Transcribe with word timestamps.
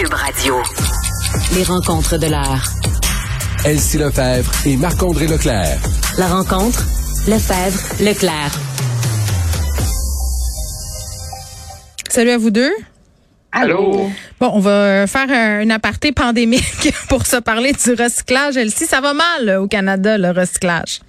Cube 0.00 0.14
Radio. 0.14 0.56
Les 1.54 1.62
rencontres 1.62 2.16
de 2.16 2.26
l'heure. 2.26 2.64
Elsie 3.66 3.98
Lefebvre 3.98 4.50
et 4.64 4.78
Marc-André 4.78 5.26
Leclerc. 5.26 5.78
La 6.16 6.26
rencontre, 6.26 6.82
Lefebvre, 7.28 8.02
Leclerc. 8.02 8.50
Salut 12.08 12.30
à 12.30 12.38
vous 12.38 12.50
deux. 12.50 12.72
Allô? 13.52 14.10
Bon, 14.40 14.50
on 14.54 14.60
va 14.60 15.06
faire 15.06 15.28
un, 15.28 15.68
aparté 15.68 16.12
pandémique 16.12 16.94
pour 17.10 17.26
se 17.26 17.36
parler 17.36 17.72
du 17.72 17.92
recyclage. 17.92 18.56
Elsie, 18.56 18.86
ça 18.86 19.02
va 19.02 19.12
mal 19.12 19.58
au 19.58 19.66
Canada, 19.66 20.16
le 20.16 20.30
recyclage? 20.30 21.00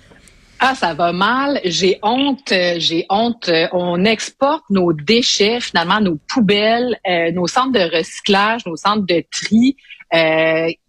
Ah, 0.64 0.76
ça 0.76 0.94
va 0.94 1.12
mal. 1.12 1.60
J'ai 1.66 1.98
honte. 2.04 2.52
euh, 2.52 2.76
J'ai 2.78 3.08
honte. 3.10 3.50
Euh, 3.50 3.68
On 3.72 4.06
exporte 4.06 4.64
nos 4.70 4.94
déchets, 4.94 5.60
finalement, 5.60 6.00
nos 6.00 6.18
poubelles, 6.32 7.00
euh, 7.10 7.32
nos 7.32 7.48
centres 7.48 7.72
de 7.72 7.98
recyclage, 7.98 8.64
nos 8.68 8.76
centres 8.76 9.06
de 9.08 9.24
tri, 9.32 9.76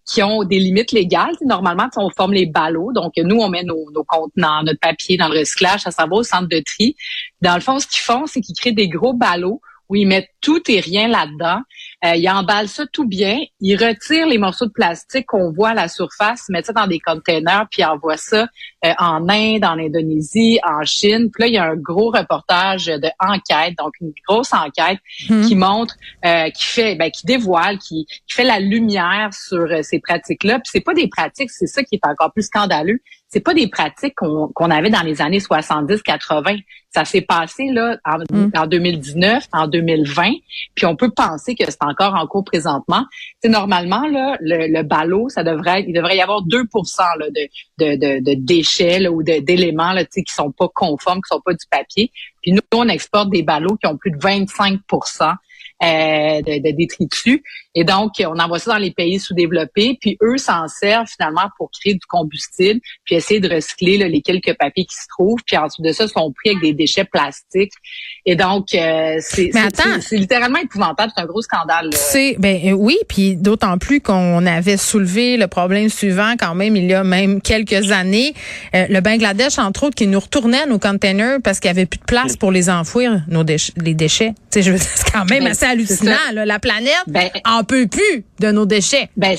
qui 0.05 0.23
ont 0.23 0.43
des 0.45 0.59
limites 0.59 0.93
légales. 0.93 1.35
Normalement, 1.47 1.89
on 1.97 2.11
forme 2.11 2.35
les 2.35 2.45
ballots. 2.45 2.93
Donc, 2.93 3.13
nous, 3.17 3.37
on 3.37 3.49
met 3.49 3.63
nos, 3.63 3.91
nos 3.95 4.05
contenants, 4.05 4.63
notre 4.63 4.81
papier 4.81 5.17
dans 5.17 5.29
le 5.29 5.39
recyclage. 5.39 5.81
Ça 5.81 5.91
s'en 5.91 6.07
va 6.07 6.17
au 6.17 6.23
centre 6.23 6.49
de 6.49 6.61
tri. 6.61 6.95
Dans 7.41 7.55
le 7.55 7.61
fond, 7.61 7.79
ce 7.79 7.87
qu'ils 7.87 8.03
font, 8.03 8.27
c'est 8.27 8.43
qu'ils 8.43 8.57
créent 8.57 8.73
des 8.73 8.89
gros 8.89 9.15
ballots 9.15 9.63
où 9.93 9.97
ils 9.97 10.07
mettent 10.07 10.31
tout 10.41 10.63
et 10.71 10.81
rien 10.81 11.07
là-dedans. 11.07 11.61
Euh, 12.05 12.17
ils 12.17 12.29
emballent 12.29 12.69
ça 12.69 12.85
tout 12.87 13.07
bien. 13.07 13.39
Ils 13.61 13.77
retirent 13.77 14.27
les 14.27 14.39
morceaux 14.39 14.67
de 14.67 14.73
plastique 14.73 15.27
qu'on 15.27 15.53
voit 15.53 15.71
à 15.71 15.75
la 15.75 15.89
surface, 15.89 16.49
mettent 16.49 16.67
ça 16.67 16.73
dans 16.73 16.87
des 16.87 16.99
containers, 16.99 17.67
puis 17.71 17.85
envoient 17.85 18.17
ça 18.17 18.49
euh, 18.85 18.93
en 18.99 19.29
Inde, 19.29 19.65
en 19.65 19.79
Indonésie, 19.79 20.59
en 20.65 20.83
Chine. 20.85 21.31
Puis 21.31 21.43
là, 21.43 21.47
il 21.47 21.55
y 21.55 21.59
a 21.59 21.65
un 21.65 21.77
gros 21.77 22.11
reportage 22.11 22.87
de 22.87 23.09
enquête, 23.21 23.77
donc 23.77 23.93
une 24.01 24.13
grosse 24.27 24.53
enquête 24.55 24.99
Hmm. 25.29 25.47
qui 25.47 25.55
montre, 25.55 25.95
euh, 26.25 26.51
qui 26.51 26.65
fait, 26.65 26.95
ben, 26.95 27.11
qui 27.11 27.27
dévoile, 27.27 27.79
qui, 27.79 28.07
qui 28.07 28.35
fait 28.35 28.45
la 28.45 28.61
lumière 28.61 29.31
sur 29.33 29.61
euh, 29.61 29.83
ces 29.83 30.01
pratiques-là. 30.01 30.55
Puis 30.59 30.71
c'est 30.73 30.81
pas 30.81 30.95
des 30.95 31.09
pratiques, 31.09 31.51
c'est 31.51 31.67
ça 31.67 31.83
qui 31.83 31.97
est 31.97 32.07
encore 32.07 32.33
plus 32.33 32.45
scandaleux. 32.45 33.01
C'est 33.33 33.41
pas 33.41 33.55
des 33.55 33.67
pratiques 33.67 34.15
qu'on 34.15 34.71
avait 34.71 34.91
dans 34.91 35.01
les 35.01 35.23
années 35.23 35.39
70-80. 35.39 36.61
Ça 36.91 37.07
s'est 37.07 37.23
passé 37.23 37.69
là 37.73 37.97
en, 38.05 38.19
Hmm. 38.31 38.51
en 38.55 38.67
2019, 38.67 39.45
en 39.53 39.67
2020, 39.67 40.33
puis 40.75 40.85
on 40.85 40.97
peut 40.97 41.11
penser 41.11 41.55
que 41.55 41.65
c'est 41.65 41.83
encore 41.83 42.15
en 42.15 42.27
cours 42.27 42.45
présentement. 42.45 43.05
C'est 43.43 43.49
normalement 43.49 44.07
là, 44.07 44.37
le, 44.41 44.67
le 44.67 44.83
ballot, 44.83 45.31
ça 45.31 45.43
devrait, 45.45 45.85
il 45.89 45.95
devrait 45.95 46.17
y 46.17 46.21
avoir 46.21 46.43
2 46.43 46.59
là, 46.59 47.27
de, 47.31 47.49
de, 47.79 47.97
de, 47.97 48.21
de 48.23 48.35
déchets 48.35 49.01
là, 49.01 49.11
ou 49.11 49.23
d'éléments 49.23 49.95
qui 50.15 50.25
sont 50.27 50.53
pas 50.53 50.69
conformes, 50.75 51.21
qui 51.23 51.35
sont 51.35 51.41
pas 51.41 51.55
du 51.55 51.67
papier. 51.71 52.13
Puis 52.43 52.53
nous, 52.53 52.61
on 52.73 52.89
exporte 52.89 53.31
des 53.31 53.43
ballots 53.43 53.77
qui 53.77 53.87
ont 53.87 53.97
plus 53.97 54.11
de 54.11 54.19
25 54.21 54.81
euh, 55.83 56.43
de, 56.43 56.63
de 56.63 56.77
détritus. 56.77 57.41
Et 57.75 57.85
donc, 57.85 58.13
on 58.21 58.39
envoie 58.39 58.59
ça 58.59 58.73
dans 58.73 58.79
les 58.79 58.91
pays 58.91 59.19
sous-développés, 59.19 59.97
puis 60.01 60.19
eux 60.23 60.37
s'en 60.37 60.69
servent 60.69 61.07
finalement 61.09 61.49
pour 61.57 61.71
créer 61.71 61.95
du 61.95 62.07
combustible, 62.07 62.81
puis 63.05 63.15
essayer 63.15 63.41
de 63.41 63.53
recycler 63.53 63.97
là, 63.97 64.09
les 64.09 64.21
quelques 64.21 64.55
papiers 64.59 64.85
qui 64.85 64.95
se 64.95 65.07
trouvent, 65.09 65.41
puis 65.47 65.57
ensuite 65.57 65.85
de 65.85 65.93
ça, 65.93 66.07
sont 66.07 66.33
pris 66.33 66.51
avec 66.51 66.63
des 66.63 66.75
déchets 66.75 67.05
plastiques. 67.05 67.73
Et 68.27 68.37
donc, 68.37 68.75
euh, 68.75 69.17
c'est 69.21 69.51
littéralement 70.13 70.59
épouvantable, 70.59 71.13
c'est 71.17 71.23
un 71.23 71.27
gros 71.27 71.41
scandale. 71.41 71.91
C'est 71.93 72.37
ben 72.39 72.61
euh, 72.65 72.73
oui, 72.73 72.99
puis 73.09 73.37
d'autant 73.37 73.79
plus 73.79 74.01
qu'on 74.01 74.45
avait 74.45 74.77
soulevé 74.77 75.37
le 75.37 75.47
problème 75.47 75.89
suivant 75.89 76.35
quand 76.39 76.55
même 76.55 76.77
il 76.77 76.85
y 76.85 76.95
a 76.95 77.05
même 77.05 77.41
quelques 77.41 77.91
années, 77.91 78.35
Euh, 78.75 78.87
le 78.89 79.01
Bangladesh 79.01 79.59
entre 79.59 79.85
autres 79.85 79.95
qui 79.95 80.07
nous 80.07 80.21
retournait 80.21 80.67
nos 80.67 80.79
containers 80.79 81.39
parce 81.43 81.61
qu'il 81.61 81.69
y 81.69 81.71
avait 81.71 81.87
plus 81.87 81.99
de 81.99 82.05
place 82.05 82.32
pour 82.39 82.51
les 82.53 82.69
enfouir 82.71 83.23
nos 83.29 83.45
déchets, 83.45 83.73
les 83.77 83.95
déchets. 83.95 84.35
Je 84.55 84.77
c'est 84.77 85.11
quand 85.13 85.25
même 85.31 85.45
Ben, 85.45 85.51
assez 85.53 85.65
hallucinant 85.67 86.17
là. 86.33 86.45
la 86.45 86.59
planète 86.59 86.95
Ben, 87.07 87.31
en 87.47 87.65
peut 87.65 87.87
plus 87.87 88.25
de 88.41 88.51
nos 88.51 88.67
déchets. 88.67 89.09
Ben, 89.17 89.37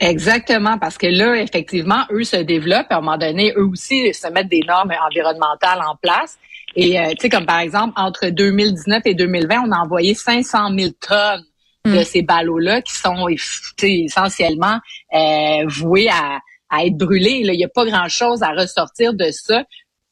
exactement, 0.00 0.78
parce 0.78 0.98
que 0.98 1.06
là, 1.06 1.34
effectivement, 1.36 2.04
eux 2.10 2.24
se 2.24 2.36
développent. 2.36 2.86
À 2.90 2.96
un 2.96 3.00
moment 3.00 3.18
donné, 3.18 3.52
eux 3.56 3.66
aussi 3.66 4.12
se 4.14 4.28
mettent 4.28 4.48
des 4.48 4.62
normes 4.66 4.92
environnementales 5.06 5.80
en 5.86 5.96
place. 5.96 6.36
Et, 6.76 7.00
euh, 7.00 7.10
tu 7.10 7.16
sais, 7.22 7.28
comme 7.28 7.46
par 7.46 7.60
exemple, 7.60 7.94
entre 7.96 8.28
2019 8.28 9.02
et 9.06 9.14
2020, 9.14 9.62
on 9.66 9.72
a 9.72 9.78
envoyé 9.78 10.14
500 10.14 10.70
000 10.78 10.90
tonnes 11.06 11.44
de 11.86 12.02
ces 12.04 12.20
ballots-là 12.22 12.82
qui 12.82 12.92
sont 12.94 13.26
essentiellement 13.82 14.78
euh, 15.14 15.64
voués 15.68 16.08
à, 16.10 16.38
à 16.70 16.84
être 16.84 16.96
brûlés. 16.96 17.44
là. 17.44 17.54
Il 17.54 17.56
n'y 17.56 17.64
a 17.64 17.68
pas 17.68 17.86
grand-chose 17.86 18.42
à 18.42 18.50
ressortir 18.50 19.14
de 19.14 19.30
ça. 19.30 19.64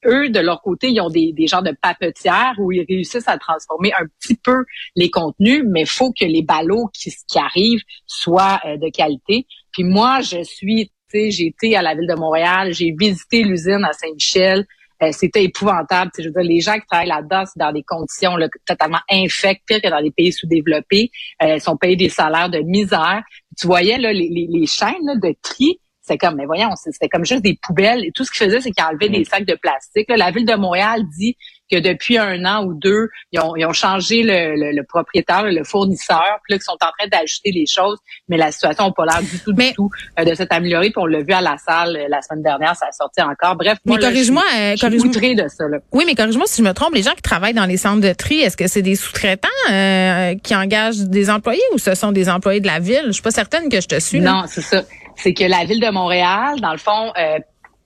Eux, 0.06 0.28
de 0.28 0.40
leur 0.40 0.62
côté, 0.62 0.88
ils 0.90 1.00
ont 1.00 1.10
des, 1.10 1.32
des 1.32 1.46
genres 1.46 1.62
de 1.62 1.74
papetières 1.80 2.54
où 2.58 2.72
ils 2.72 2.84
réussissent 2.88 3.28
à 3.28 3.38
transformer 3.38 3.92
un 3.92 4.06
petit 4.20 4.36
peu 4.36 4.64
les 4.94 5.10
contenus, 5.10 5.64
mais 5.66 5.84
faut 5.84 6.12
que 6.12 6.24
les 6.24 6.42
ballots 6.42 6.88
qui, 6.92 7.12
qui 7.28 7.38
arrivent 7.38 7.82
soient 8.06 8.60
euh, 8.64 8.76
de 8.76 8.90
qualité. 8.90 9.46
Puis 9.72 9.84
moi, 9.84 10.20
je 10.20 10.42
suis, 10.42 10.86
tu 11.10 11.18
sais, 11.18 11.30
j'ai 11.30 11.46
été 11.46 11.76
à 11.76 11.82
la 11.82 11.94
ville 11.94 12.08
de 12.08 12.14
Montréal, 12.14 12.72
j'ai 12.72 12.94
visité 12.98 13.42
l'usine 13.42 13.84
à 13.84 13.92
Saint-Michel. 13.92 14.66
Euh, 15.02 15.12
c'était 15.12 15.44
épouvantable. 15.44 16.10
Je 16.18 16.24
veux 16.24 16.30
dire, 16.30 16.42
les 16.42 16.60
gens 16.60 16.74
qui 16.74 16.86
travaillent 16.86 17.08
là-dedans, 17.08 17.44
c'est 17.44 17.58
dans 17.58 17.72
des 17.72 17.82
conditions 17.82 18.36
là, 18.36 18.48
totalement 18.66 19.00
infectes, 19.10 19.68
que 19.68 19.90
dans 19.90 19.98
les 19.98 20.10
pays 20.10 20.32
sous-développés. 20.32 21.10
Euh, 21.42 21.58
sont 21.58 21.76
payés 21.76 21.96
des 21.96 22.08
salaires 22.08 22.48
de 22.48 22.60
misère. 22.60 23.22
Tu 23.58 23.66
voyais 23.66 23.98
là, 23.98 24.12
les, 24.12 24.28
les, 24.28 24.46
les 24.48 24.66
chaînes 24.66 25.20
de 25.22 25.34
tri, 25.42 25.78
c'est 26.06 26.18
comme, 26.18 26.36
mais 26.36 26.46
voyons, 26.46 26.70
c'était 26.76 27.08
comme 27.08 27.24
juste 27.24 27.42
des 27.42 27.58
poubelles. 27.60 28.04
Et 28.04 28.12
tout 28.12 28.24
ce 28.24 28.30
qu'ils 28.30 28.46
faisaient, 28.46 28.60
c'est 28.60 28.70
qu'ils 28.70 28.84
enlevaient 28.84 29.08
des 29.08 29.24
sacs 29.24 29.44
de 29.44 29.54
plastique. 29.54 30.08
Là, 30.08 30.16
la 30.16 30.30
ville 30.30 30.46
de 30.46 30.54
Montréal 30.54 31.02
dit 31.18 31.36
que 31.68 31.78
depuis 31.80 32.16
un 32.16 32.44
an 32.44 32.64
ou 32.64 32.74
deux, 32.74 33.08
ils 33.32 33.40
ont, 33.40 33.56
ils 33.56 33.66
ont 33.66 33.72
changé 33.72 34.22
le, 34.22 34.54
le, 34.54 34.70
le 34.70 34.82
propriétaire, 34.84 35.42
le 35.42 35.64
fournisseur, 35.64 36.38
puis 36.44 36.52
là, 36.54 36.58
ils 36.60 36.62
sont 36.62 36.74
en 36.74 36.92
train 36.96 37.08
d'ajuster 37.10 37.50
les 37.50 37.66
choses, 37.66 37.98
mais 38.28 38.36
la 38.36 38.52
situation 38.52 38.84
n'a 38.86 38.92
pas 38.92 39.04
l'air 39.04 39.20
du 39.20 39.38
tout, 39.40 39.52
Mais- 39.56 39.70
du 39.70 39.74
tout 39.74 39.90
euh, 40.20 40.24
de 40.24 40.32
s'être 40.34 40.52
améliorée. 40.52 40.90
Puis 40.90 40.98
on 41.02 41.06
l'a 41.06 41.22
vu 41.22 41.32
à 41.32 41.40
la 41.40 41.56
salle 41.58 41.96
euh, 41.96 42.06
la 42.08 42.22
semaine 42.22 42.44
dernière, 42.44 42.76
ça 42.76 42.86
a 42.88 42.92
sorti 42.92 43.20
encore. 43.20 43.56
Bref, 43.56 43.78
Mais 43.84 43.94
là, 43.94 43.98
je 43.98 44.04
suis- 44.04 44.12
corrige-moi, 44.12 44.42
euh, 44.56 44.70
je 44.72 44.76
suis 44.76 44.86
corrige-moi. 44.86 45.08
outrée 45.08 45.34
de 45.34 45.48
ça. 45.48 45.66
Là. 45.66 45.78
Oui, 45.90 46.04
mais 46.06 46.14
corrige-moi 46.14 46.46
si 46.46 46.62
je 46.62 46.68
me 46.68 46.72
trompe, 46.72 46.94
les 46.94 47.02
gens 47.02 47.14
qui 47.14 47.22
travaillent 47.22 47.52
dans 47.54 47.66
les 47.66 47.78
centres 47.78 48.00
de 48.00 48.12
tri, 48.12 48.38
est-ce 48.42 48.56
que 48.56 48.68
c'est 48.68 48.82
des 48.82 48.94
sous-traitants 48.94 49.48
euh, 49.72 50.34
qui 50.44 50.54
engagent 50.54 50.98
des 51.00 51.30
employés 51.30 51.60
ou 51.74 51.78
ce 51.78 51.96
sont 51.96 52.12
des 52.12 52.28
employés 52.28 52.60
de 52.60 52.68
la 52.68 52.78
ville? 52.78 53.02
Je 53.06 53.12
suis 53.12 53.22
pas 53.22 53.32
certaine 53.32 53.68
que 53.68 53.80
je 53.80 53.88
te 53.88 53.98
suis. 53.98 54.20
là. 54.20 54.32
Non, 54.32 54.44
c'est 54.46 54.60
ça. 54.62 54.82
C'est 55.16 55.34
que 55.34 55.44
la 55.44 55.64
ville 55.64 55.80
de 55.80 55.90
Montréal, 55.90 56.60
dans 56.60 56.72
le 56.72 56.78
fond, 56.78 57.12
euh, 57.18 57.38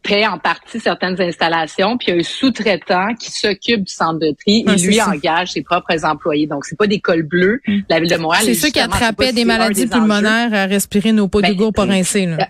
paie 0.03 0.27
en 0.27 0.39
partie 0.39 0.81
certaines 0.81 1.21
installations, 1.21 1.99
puis 1.99 2.09
il 2.09 2.15
y 2.15 2.17
a 2.17 2.21
un 2.21 2.23
sous-traitant 2.23 3.15
qui 3.15 3.31
s'occupe 3.31 3.85
du 3.85 3.93
centre 3.93 4.19
de 4.19 4.35
tri. 4.39 4.65
Ah, 4.67 4.73
et 4.73 4.77
lui 4.77 4.95
ça. 4.95 5.07
Mm. 5.09 5.13
engage 5.13 5.53
ses 5.53 5.63
propres 5.63 6.05
employés. 6.05 6.47
Donc, 6.47 6.65
c'est 6.65 6.79
pas 6.79 6.87
des 6.87 7.01
cols 7.01 7.23
bleus. 7.23 7.61
La 7.89 8.01
ville 8.01 8.11
de 8.11 8.17
Montréal. 8.17 8.43
C'est 8.45 8.55
ceux 8.55 8.71
qui 8.71 8.81
attrapaient 8.81 9.33
des 9.33 9.45
maladies 9.45 9.87
des 9.87 9.93
enjeux. 9.93 10.01
pulmonaires 10.01 10.55
à 10.55 10.65
respirer 10.67 11.13
nos 11.13 11.29
pots 11.29 11.41
Ben, 11.43 11.51
d'Hugo 11.51 11.71
pas 11.73 11.85
rincés. 11.85 12.27
là. 12.27 12.49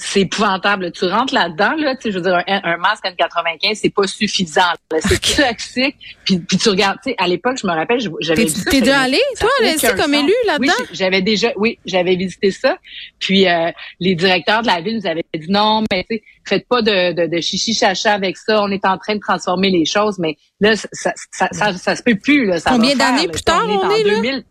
C'est 0.00 0.20
épouvantable. 0.22 0.90
Tu 0.92 1.04
rentres 1.04 1.34
là-dedans, 1.34 1.72
là, 1.76 1.94
tu 1.96 2.02
sais, 2.02 2.10
je 2.10 2.16
veux 2.18 2.22
dire, 2.22 2.42
un, 2.46 2.60
un 2.64 2.76
masque 2.78 3.04
N95, 3.04 3.74
c'est 3.74 3.90
pas 3.90 4.06
suffisant. 4.06 4.62
C'est 5.00 5.20
toxique. 5.36 5.96
Puis, 6.24 6.38
puis 6.38 6.56
tu 6.58 6.68
regardes, 6.68 6.98
tu 7.04 7.10
sais, 7.10 7.16
à 7.18 7.28
l'époque, 7.28 7.58
je 7.60 7.66
me 7.66 7.72
rappelle, 7.72 8.00
j'avais 8.20 8.46
T'es- 8.46 8.80
déjà 8.80 9.00
allé, 9.00 9.20
toi, 9.38 9.48
aucun 9.60 9.96
comme 9.96 10.14
élu, 10.14 10.32
là-dedans? 10.46 10.72
Oui, 10.78 10.86
j'avais 10.92 11.22
déjà, 11.22 11.48
oui, 11.56 11.78
j'avais 11.84 12.16
visité 12.16 12.50
ça. 12.50 12.76
Puis 13.18 13.46
euh, 13.46 13.70
les 14.00 14.14
directeurs 14.14 14.62
de 14.62 14.66
la 14.66 14.80
ville 14.80 14.96
nous 14.96 15.06
avaient 15.06 15.24
dit 15.34 15.50
non, 15.50 15.84
mais 15.90 16.04
tu 16.08 16.16
sais, 16.16 16.22
faites 16.46 16.66
pas 16.68 16.82
de, 16.82 17.12
de, 17.12 17.26
de 17.26 17.40
chichi 17.40 17.74
chacha 17.74 18.12
avec 18.14 18.36
ça. 18.36 18.62
On 18.62 18.70
est 18.70 18.84
en 18.84 18.96
train 18.98 19.14
de 19.14 19.20
transformer 19.20 19.70
les 19.70 19.84
choses, 19.84 20.18
mais 20.18 20.36
là, 20.60 20.74
ça, 20.76 20.86
ça, 20.92 21.12
ça, 21.30 21.48
ça, 21.52 21.72
ça 21.74 21.96
se 21.96 22.02
peut 22.02 22.16
plus. 22.16 22.46
Là, 22.46 22.58
ça 22.60 22.70
Combien 22.70 22.96
d'années 22.96 23.28
plus 23.28 23.42
tard 23.42 23.64
on 23.68 23.70
est, 23.70 23.84
en 23.84 23.90
est, 23.90 24.02
là? 24.04 24.14
2000. 24.14 24.44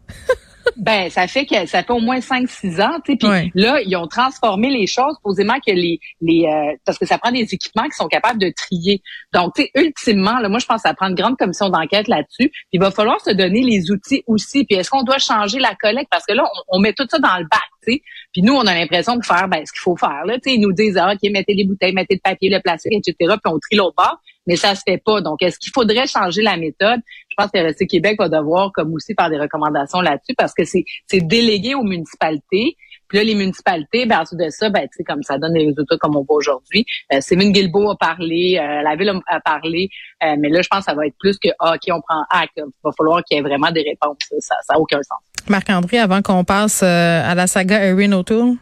Ben, 0.77 1.09
ça 1.09 1.27
fait 1.27 1.45
que 1.45 1.65
ça 1.65 1.83
fait 1.83 1.91
au 1.91 1.99
moins 1.99 2.19
5-6 2.19 2.81
ans, 2.81 2.99
tu 3.03 3.13
sais. 3.13 3.17
Puis 3.17 3.27
Ouais. 3.27 3.51
là, 3.55 3.81
ils 3.85 3.95
ont 3.95 4.07
transformé 4.07 4.69
les 4.69 4.87
choses, 4.87 5.15
posément 5.23 5.55
que 5.65 5.71
les 5.71 5.99
les 6.21 6.45
euh, 6.45 6.75
parce 6.85 6.97
que 6.97 7.05
ça 7.05 7.17
prend 7.17 7.31
des 7.31 7.47
équipements 7.53 7.85
qui 7.85 7.95
sont 7.95 8.07
capables 8.07 8.39
de 8.39 8.51
trier. 8.55 9.01
Donc, 9.33 9.53
tu 9.55 9.63
sais, 9.63 9.71
ultimement, 9.75 10.39
là, 10.39 10.49
moi, 10.49 10.59
je 10.59 10.65
pense 10.65 10.81
que 10.83 10.87
ça 10.89 10.93
prend 10.93 11.07
une 11.07 11.15
grande 11.15 11.37
commission 11.37 11.69
d'enquête 11.69 12.07
là-dessus. 12.07 12.49
Puis 12.49 12.69
il 12.73 12.79
va 12.79 12.91
falloir 12.91 13.19
se 13.21 13.31
donner 13.31 13.61
les 13.61 13.91
outils 13.91 14.23
aussi. 14.27 14.65
Puis 14.65 14.77
est-ce 14.77 14.89
qu'on 14.89 15.03
doit 15.03 15.19
changer 15.19 15.59
la 15.59 15.75
collecte? 15.75 16.09
Parce 16.11 16.25
que 16.25 16.33
là, 16.33 16.43
on, 16.69 16.77
on 16.77 16.79
met 16.79 16.93
tout 16.93 17.05
ça 17.09 17.19
dans 17.19 17.37
le 17.37 17.43
bac, 17.43 17.61
tu 17.85 17.93
sais. 17.93 18.01
Puis 18.31 18.41
nous, 18.43 18.53
on 18.53 18.65
a 18.67 18.73
l'impression 18.75 19.15
de 19.15 19.25
faire 19.25 19.47
ben, 19.47 19.65
ce 19.65 19.71
qu'il 19.71 19.81
faut 19.81 19.97
faire. 19.97 20.23
Là, 20.25 20.37
ils 20.45 20.59
nous 20.61 20.71
disent 20.73 20.97
ah, 20.97 21.13
ok, 21.13 21.29
mettez 21.31 21.53
les 21.53 21.65
bouteilles, 21.65 21.93
mettez 21.93 22.15
le 22.15 22.21
papier, 22.23 22.49
le 22.49 22.59
plastique, 22.61 22.93
etc. 22.93 23.13
Puis 23.43 23.53
on 23.53 23.59
trie 23.59 23.75
l'autre 23.75 23.95
bord. 23.97 24.17
Mais 24.49 24.55
ça 24.55 24.73
se 24.73 24.81
fait 24.85 24.97
pas. 24.97 25.21
Donc, 25.21 25.43
est-ce 25.43 25.59
qu'il 25.59 25.71
faudrait 25.71 26.07
changer 26.07 26.41
la 26.41 26.57
méthode? 26.57 26.99
Je 27.29 27.35
pense 27.37 27.51
que 27.51 27.65
Recyc 27.65 27.87
Québec 27.87 28.17
va 28.17 28.27
devoir, 28.29 28.71
comme 28.73 28.91
aussi, 28.95 29.13
faire 29.17 29.29
des 29.29 29.37
recommandations 29.37 30.01
là-dessus 30.01 30.33
parce 30.35 30.53
que 30.55 30.63
c'est 30.65 30.83
délégué 31.13 31.75
aux 31.75 31.83
municipalités. 31.83 32.75
Puis 33.07 33.17
là, 33.19 33.23
les 33.23 33.35
municipalités, 33.35 34.07
ben, 34.07 34.17
en 34.17 34.23
dessous 34.23 34.35
de 34.35 34.49
ça, 34.49 34.69
ben, 34.69 34.81
tu 34.81 34.97
sais, 34.97 35.03
comme 35.03 35.21
ça 35.21 35.37
donne 35.37 35.53
des 35.53 35.65
résultats 35.65 35.97
comme 35.97 36.15
on 36.15 36.23
voit 36.23 36.37
aujourd'hui. 36.37 36.83
Euh, 37.13 37.21
Sévin 37.21 37.51
Guilbeault 37.51 37.91
a 37.91 37.95
parlé, 37.95 38.59
euh, 38.59 38.81
la 38.81 38.95
ville 38.95 39.09
a, 39.09 39.35
a 39.35 39.39
parlé, 39.39 39.89
euh, 40.23 40.35
mais 40.39 40.49
là, 40.49 40.61
je 40.61 40.67
pense 40.67 40.79
que 40.79 40.85
ça 40.85 40.95
va 40.95 41.05
être 41.05 41.15
plus 41.19 41.37
que, 41.37 41.49
ah, 41.59 41.75
OK, 41.75 41.91
on 41.91 42.01
prend 42.01 42.23
acte. 42.31 42.53
Il 42.57 42.65
va 42.83 42.91
falloir 42.97 43.23
qu'il 43.23 43.37
y 43.37 43.39
ait 43.39 43.43
vraiment 43.43 43.71
des 43.71 43.81
réponses. 43.81 44.17
Ça 44.39 44.55
n'a 44.69 44.79
aucun 44.79 44.97
sens. 44.97 45.19
Marc-André, 45.47 45.99
avant 45.99 46.21
qu'on 46.21 46.43
passe 46.43 46.81
euh, 46.83 47.21
à 47.23 47.35
la 47.35 47.47
saga 47.47 47.83
Erin 47.83 48.11
O'Toole. 48.13 48.55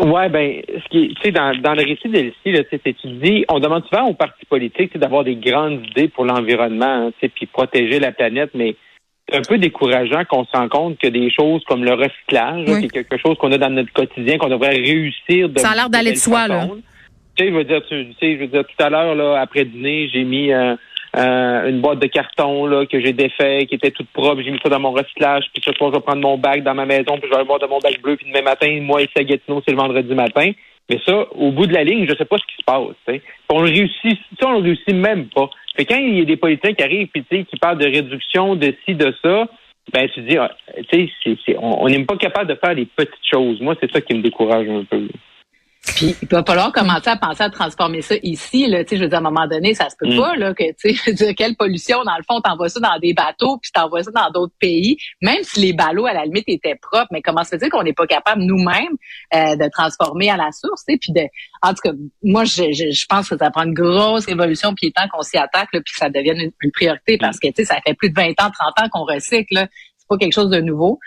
Ouais, 0.00 0.28
ben, 0.28 0.60
ce 0.68 0.88
qui, 0.90 1.08
tu 1.14 1.22
sais, 1.22 1.30
dans, 1.32 1.54
dans 1.60 1.72
le 1.74 1.82
récit 1.82 2.08
d'Elsie, 2.08 2.34
là, 2.52 2.64
tu 2.64 2.70
sais, 2.70 2.80
c'est- 2.84 2.92
tu 3.00 3.08
dis, 3.08 3.44
on 3.48 3.60
demande 3.60 3.84
souvent 3.86 4.06
aux 4.08 4.14
partis 4.14 4.44
politiques, 4.46 4.88
tu 4.88 4.92
sais, 4.94 4.98
d'avoir 4.98 5.24
des 5.24 5.36
grandes 5.36 5.84
idées 5.90 6.08
pour 6.08 6.24
l'environnement, 6.26 7.06
hein, 7.06 7.10
tu 7.18 7.26
sais, 7.26 7.32
puis 7.34 7.46
protéger 7.46 7.98
la 7.98 8.12
planète, 8.12 8.50
mais 8.54 8.76
c'est 9.28 9.38
un 9.38 9.42
peu 9.42 9.56
décourageant 9.58 10.24
qu'on 10.24 10.44
se 10.44 10.52
rend 10.52 10.68
compte 10.68 10.98
que 10.98 11.08
des 11.08 11.30
choses 11.30 11.64
comme 11.64 11.82
le 11.82 11.94
recyclage, 11.94 12.64
Oui. 12.68 12.80
c'est 12.82 12.88
quelque 12.90 13.16
chose 13.18 13.36
qu'on 13.38 13.50
a 13.52 13.58
dans 13.58 13.70
notre 13.70 13.92
quotidien, 13.92 14.36
qu'on 14.38 14.48
devrait 14.50 14.76
réussir 14.76 15.48
de 15.48 15.58
Ça 15.58 15.70
a 15.70 15.74
l'air 15.74 15.88
d'aller 15.90 16.12
de 16.12 16.16
soi, 16.18 16.46
là. 16.46 16.68
Tu 17.36 17.44
sais, 17.44 17.50
je 17.50 17.56
veux 17.56 17.64
dire, 17.64 17.80
tu, 17.88 18.06
tu 18.08 18.12
sais, 18.20 18.34
je 18.34 18.40
veux 18.40 18.46
dire, 18.48 18.64
tout 18.66 18.84
à 18.84 18.90
l'heure, 18.90 19.14
là, 19.14 19.40
après 19.40 19.64
dîner, 19.64 20.08
j'ai 20.12 20.24
mis 20.24 20.52
euh, 20.52 20.74
euh, 21.16 21.68
une 21.68 21.80
boîte 21.80 21.98
de 21.98 22.06
carton 22.06 22.66
là, 22.66 22.84
que 22.86 23.00
j'ai 23.00 23.12
défait, 23.12 23.66
qui 23.66 23.74
était 23.74 23.90
toute 23.90 24.08
propre, 24.08 24.42
j'ai 24.42 24.50
mis 24.50 24.60
ça 24.62 24.68
dans 24.68 24.80
mon 24.80 24.92
recyclage, 24.92 25.44
puis 25.52 25.62
ce 25.64 25.72
soir, 25.72 25.90
je 25.90 25.96
vais 25.96 26.02
prendre 26.02 26.20
mon 26.20 26.36
bac 26.36 26.62
dans 26.62 26.74
ma 26.74 26.84
maison, 26.84 27.18
puis 27.18 27.24
je 27.24 27.28
vais 27.28 27.36
aller 27.36 27.46
voir 27.46 27.58
de 27.58 27.66
mon 27.66 27.78
bac 27.78 28.00
bleu, 28.02 28.16
puis 28.16 28.26
demain 28.28 28.42
matin, 28.42 28.78
moi 28.82 29.00
et 29.02 29.24
Gatineau, 29.24 29.62
c'est 29.64 29.72
le 29.72 29.78
vendredi 29.78 30.14
matin. 30.14 30.52
Mais 30.88 31.00
ça, 31.04 31.26
au 31.32 31.50
bout 31.50 31.66
de 31.66 31.72
la 31.72 31.82
ligne, 31.82 32.06
je 32.08 32.14
sais 32.16 32.24
pas 32.24 32.36
ce 32.36 32.46
qui 32.46 32.56
se 32.58 32.64
passe. 32.64 32.94
tu 33.06 33.14
sais. 33.14 33.18
Puis 33.18 33.48
On 33.48 33.62
le 33.62 33.70
réussit, 33.70 34.18
ça, 34.38 34.48
on 34.48 34.60
le 34.60 34.64
réussit 34.64 34.94
même 34.94 35.26
pas. 35.26 35.50
Fait 35.76 35.84
quand 35.84 35.98
il 35.98 36.18
y 36.18 36.20
a 36.20 36.24
des 36.24 36.36
politiciens 36.36 36.74
qui 36.74 36.82
arrivent 36.82 37.08
sais, 37.14 37.44
qui 37.44 37.56
parlent 37.58 37.78
de 37.78 37.86
réduction 37.86 38.54
de 38.54 38.72
ci, 38.84 38.94
de 38.94 39.12
ça, 39.22 39.46
ben 39.92 40.08
tu 40.08 40.20
dis, 40.22 40.36
ah, 40.36 40.50
on 41.58 41.84
on 41.84 41.88
n'est 41.88 42.04
pas 42.04 42.16
capable 42.16 42.48
de 42.48 42.54
faire 42.56 42.74
les 42.74 42.86
petites 42.86 43.14
choses. 43.30 43.60
Moi, 43.60 43.74
c'est 43.80 43.90
ça 43.92 44.00
qui 44.00 44.14
me 44.14 44.22
décourage 44.22 44.68
un 44.68 44.84
peu. 44.84 45.08
Puis 45.94 46.14
il 46.20 46.28
va 46.28 46.42
falloir 46.44 46.72
commencer 46.72 47.08
à 47.08 47.16
penser 47.16 47.42
à 47.42 47.50
transformer 47.50 48.02
ça 48.02 48.14
ici. 48.22 48.66
Là, 48.66 48.84
Tu 48.84 48.90
sais, 48.90 48.96
je 48.96 49.02
veux 49.02 49.08
dire, 49.08 49.18
à 49.18 49.20
un 49.20 49.24
moment 49.24 49.46
donné, 49.46 49.72
ça 49.74 49.88
se 49.88 49.96
peut 49.98 50.08
Mm. 50.08 50.16
pas 50.18 50.36
là, 50.36 50.54
que 50.54 50.64
tu 50.74 51.12
dire, 51.14 51.34
quelle 51.36 51.56
pollution, 51.56 52.02
dans 52.04 52.16
le 52.16 52.22
fond, 52.28 52.40
t'envoies 52.40 52.68
ça 52.68 52.80
dans 52.80 52.98
des 52.98 53.14
bateaux, 53.14 53.58
puis 53.58 53.70
t'envoies 53.72 54.02
ça 54.02 54.10
dans 54.10 54.30
d'autres 54.30 54.54
pays, 54.58 54.96
même 55.22 55.42
si 55.42 55.60
les 55.60 55.72
ballots, 55.72 56.06
à 56.06 56.12
la 56.12 56.24
limite, 56.24 56.44
étaient 56.48 56.74
propres, 56.74 57.06
mais 57.12 57.22
comment 57.22 57.44
se 57.44 57.50
fait-il 57.50 57.70
qu'on 57.70 57.82
n'est 57.82 57.92
pas 57.92 58.06
capable 58.06 58.42
nous-mêmes 58.42 58.96
euh, 59.34 59.56
de 59.56 59.68
transformer 59.70 60.30
à 60.30 60.36
la 60.36 60.50
source? 60.52 60.82
Puis 60.86 61.12
de, 61.12 61.22
en 61.62 61.70
tout 61.70 61.80
cas, 61.82 61.92
moi, 62.22 62.44
je, 62.44 62.72
je, 62.72 62.90
je 62.90 63.06
pense 63.06 63.28
que 63.28 63.36
ça 63.38 63.50
prend 63.50 63.64
une 63.64 63.74
grosse 63.74 64.28
évolution, 64.28 64.74
puis 64.74 64.86
il 64.86 64.88
est 64.88 64.92
temps 64.92 65.08
qu'on 65.12 65.22
s'y 65.22 65.38
attaque, 65.38 65.68
là, 65.72 65.80
puis 65.84 65.92
que 65.92 65.98
ça 65.98 66.10
devienne 66.10 66.38
une, 66.38 66.52
une 66.62 66.72
priorité, 66.72 67.16
parce 67.18 67.38
que 67.38 67.48
tu 67.48 67.54
sais, 67.56 67.64
ça 67.64 67.76
fait 67.86 67.94
plus 67.94 68.10
de 68.10 68.14
20 68.14 68.30
ans, 68.42 68.50
30 68.50 68.52
ans 68.82 68.88
qu'on 68.92 69.04
recycle. 69.04 69.66
C'est 69.98 70.08
pas 70.08 70.18
quelque 70.18 70.34
chose 70.34 70.50
de 70.50 70.60
nouveau. 70.60 70.98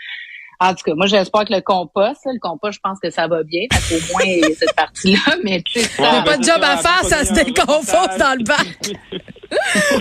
En 0.62 0.74
tout 0.74 0.82
cas, 0.84 0.92
moi, 0.94 1.06
j'espère 1.06 1.46
que 1.46 1.54
le 1.54 1.62
compost, 1.62 2.20
là, 2.26 2.32
le 2.34 2.38
compost, 2.38 2.74
je 2.74 2.80
pense 2.82 2.98
que 3.02 3.10
ça 3.10 3.26
va 3.26 3.42
bien. 3.42 3.62
Parce 3.70 3.88
qu'au 3.88 3.96
moins, 4.12 4.24
cette 4.58 4.74
partie-là. 4.76 5.36
Mais 5.44 5.62
tu 5.62 5.80
sais, 5.80 5.88
ça- 5.96 6.22
pas 6.22 6.36
de 6.36 6.44
job 6.44 6.60
à 6.62 6.76
faire, 6.76 7.02
ça 7.04 7.24
se 7.24 7.32
déconfose 7.32 8.18
dans 8.18 8.36
le 8.38 8.44
bac. 8.44 8.66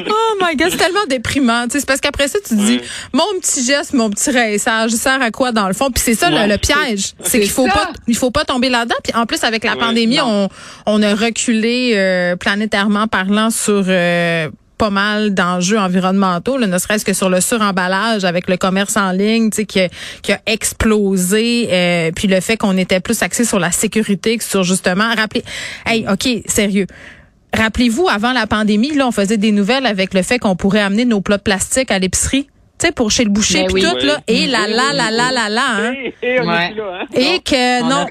oh 0.10 0.36
my 0.42 0.56
God, 0.56 0.70
c'est 0.72 0.78
tellement 0.78 1.06
déprimant. 1.08 1.64
Tu 1.66 1.72
sais, 1.72 1.80
C'est 1.80 1.86
parce 1.88 2.02
qu'après 2.02 2.28
ça, 2.28 2.40
tu 2.40 2.50
te 2.50 2.54
dis, 2.56 2.78
Ouais. 2.78 2.84
mon 3.14 3.40
petit 3.40 3.64
geste, 3.64 3.94
mon 3.94 4.10
petit 4.10 4.32
rinçage, 4.32 4.92
sert 4.92 5.22
à 5.22 5.32
quoi 5.32 5.52
dans 5.52 5.68
le 5.68 5.74
fond? 5.74 5.90
Puis 5.92 6.04
c'est 6.04 6.14
ça 6.16 6.30
le- 6.30 6.36
Ouais. 6.36 6.48
le, 6.48 6.58
piège. 6.58 7.14
C'est 7.22 7.40
qu'il 7.40 7.50
faut 7.50 7.68
ça. 7.68 7.74
pas 7.74 7.90
il 8.08 8.16
faut 8.18 8.32
pas 8.32 8.46
tomber 8.46 8.70
là-dedans. 8.70 8.96
Puis 9.04 9.14
en 9.16 9.26
plus, 9.26 9.44
avec 9.44 9.64
la 9.64 9.74
Ouais, 9.74 9.80
pandémie, 9.80 10.20
on, 10.22 10.50
on 10.86 11.02
a 11.02 11.16
reculé 11.16 11.94
euh, 11.96 12.36
planétairement 12.36 13.08
parlant 13.08 13.50
sur... 13.50 13.84
euh, 13.88 14.50
pas 14.80 14.90
mal 14.90 15.34
d'enjeux 15.34 15.78
environnementaux, 15.78 16.58
là, 16.58 16.66
ne 16.66 16.78
serait-ce 16.80 17.06
que 17.06 17.14
sur 17.14 17.30
le 17.30 17.42
suremballage 17.42 18.24
avec 18.24 18.50
le 18.50 18.56
commerce 18.56 18.96
en 18.98 19.12
ligne, 19.12 19.50
qui 19.52 19.82
a, 19.82 19.90
qui 20.24 20.32
a 20.32 20.40
explosé, 20.46 21.68
euh, 21.70 22.12
puis 22.16 22.28
le 22.28 22.40
fait 22.40 22.56
qu'on 22.58 22.78
était 22.78 23.02
plus 23.02 23.22
axé 23.22 23.44
sur 23.44 23.60
la 23.60 23.72
sécurité 23.72 24.38
que 24.38 24.44
sur 24.44 24.64
justement 24.64 25.14
rappeler. 25.14 25.44
Hey, 25.86 26.06
ok, 26.10 26.44
sérieux. 26.48 26.88
Rappelez-vous, 27.54 28.08
avant 28.08 28.32
la 28.32 28.48
pandémie, 28.48 28.96
là, 28.96 29.08
on 29.08 29.12
faisait 29.12 29.38
des 29.38 29.52
nouvelles 29.52 29.86
avec 29.86 30.14
le 30.14 30.22
fait 30.22 30.40
qu'on 30.40 30.56
pourrait 30.56 30.82
amener 30.82 31.04
nos 31.04 31.20
plats 31.20 31.38
de 31.38 31.44
plastique 31.44 31.92
à 31.92 32.00
l'épicerie. 32.00 32.48
Tu 32.80 32.88
sais, 32.88 32.94
pour 32.94 33.12
chez 33.12 33.26
le 33.26 33.30
boucher, 33.30 33.64
Ben 33.64 33.68
puis 33.74 33.84
oui. 33.86 33.90
tout, 34.00 34.06
là. 34.06 34.20
Et 34.28 34.48
là, 34.48 34.68
là, 34.68 34.94
là, 34.94 35.12
là, 35.12 35.32
là, 35.34 35.50
là, 35.50 35.62
hein. 35.80 35.94
Et, 35.94 36.14
et 36.36 36.40
on 36.40 36.48
Ouais. 36.48 36.72
est 36.72 36.76
là, 36.76 37.00
hein? 37.02 37.06
Et 37.14 37.40
que 37.42 37.82
on 37.84 37.86
a 37.88 37.90
non. 37.90 38.06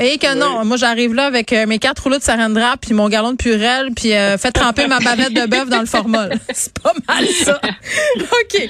Et 0.00 0.18
que 0.18 0.34
non, 0.34 0.64
moi 0.64 0.76
j'arrive 0.78 1.12
là 1.14 1.26
avec 1.26 1.52
euh, 1.52 1.66
mes 1.66 1.78
quatre 1.78 2.02
rouleaux 2.04 2.16
de 2.18 2.22
sarendra 2.22 2.76
puis 2.80 2.94
mon 2.94 3.08
galon 3.10 3.32
de 3.32 3.36
purée 3.36 3.90
puis 3.94 4.14
euh, 4.14 4.38
fait 4.38 4.52
tremper 4.52 4.86
ma 4.86 5.00
bavette 5.00 5.34
de 5.34 5.46
bœuf 5.46 5.68
dans 5.68 5.80
le 5.80 5.86
formol. 5.86 6.30
C'est 6.52 6.72
pas 6.78 6.92
mal 7.06 7.26
ça. 7.26 7.60
OK. 8.16 8.60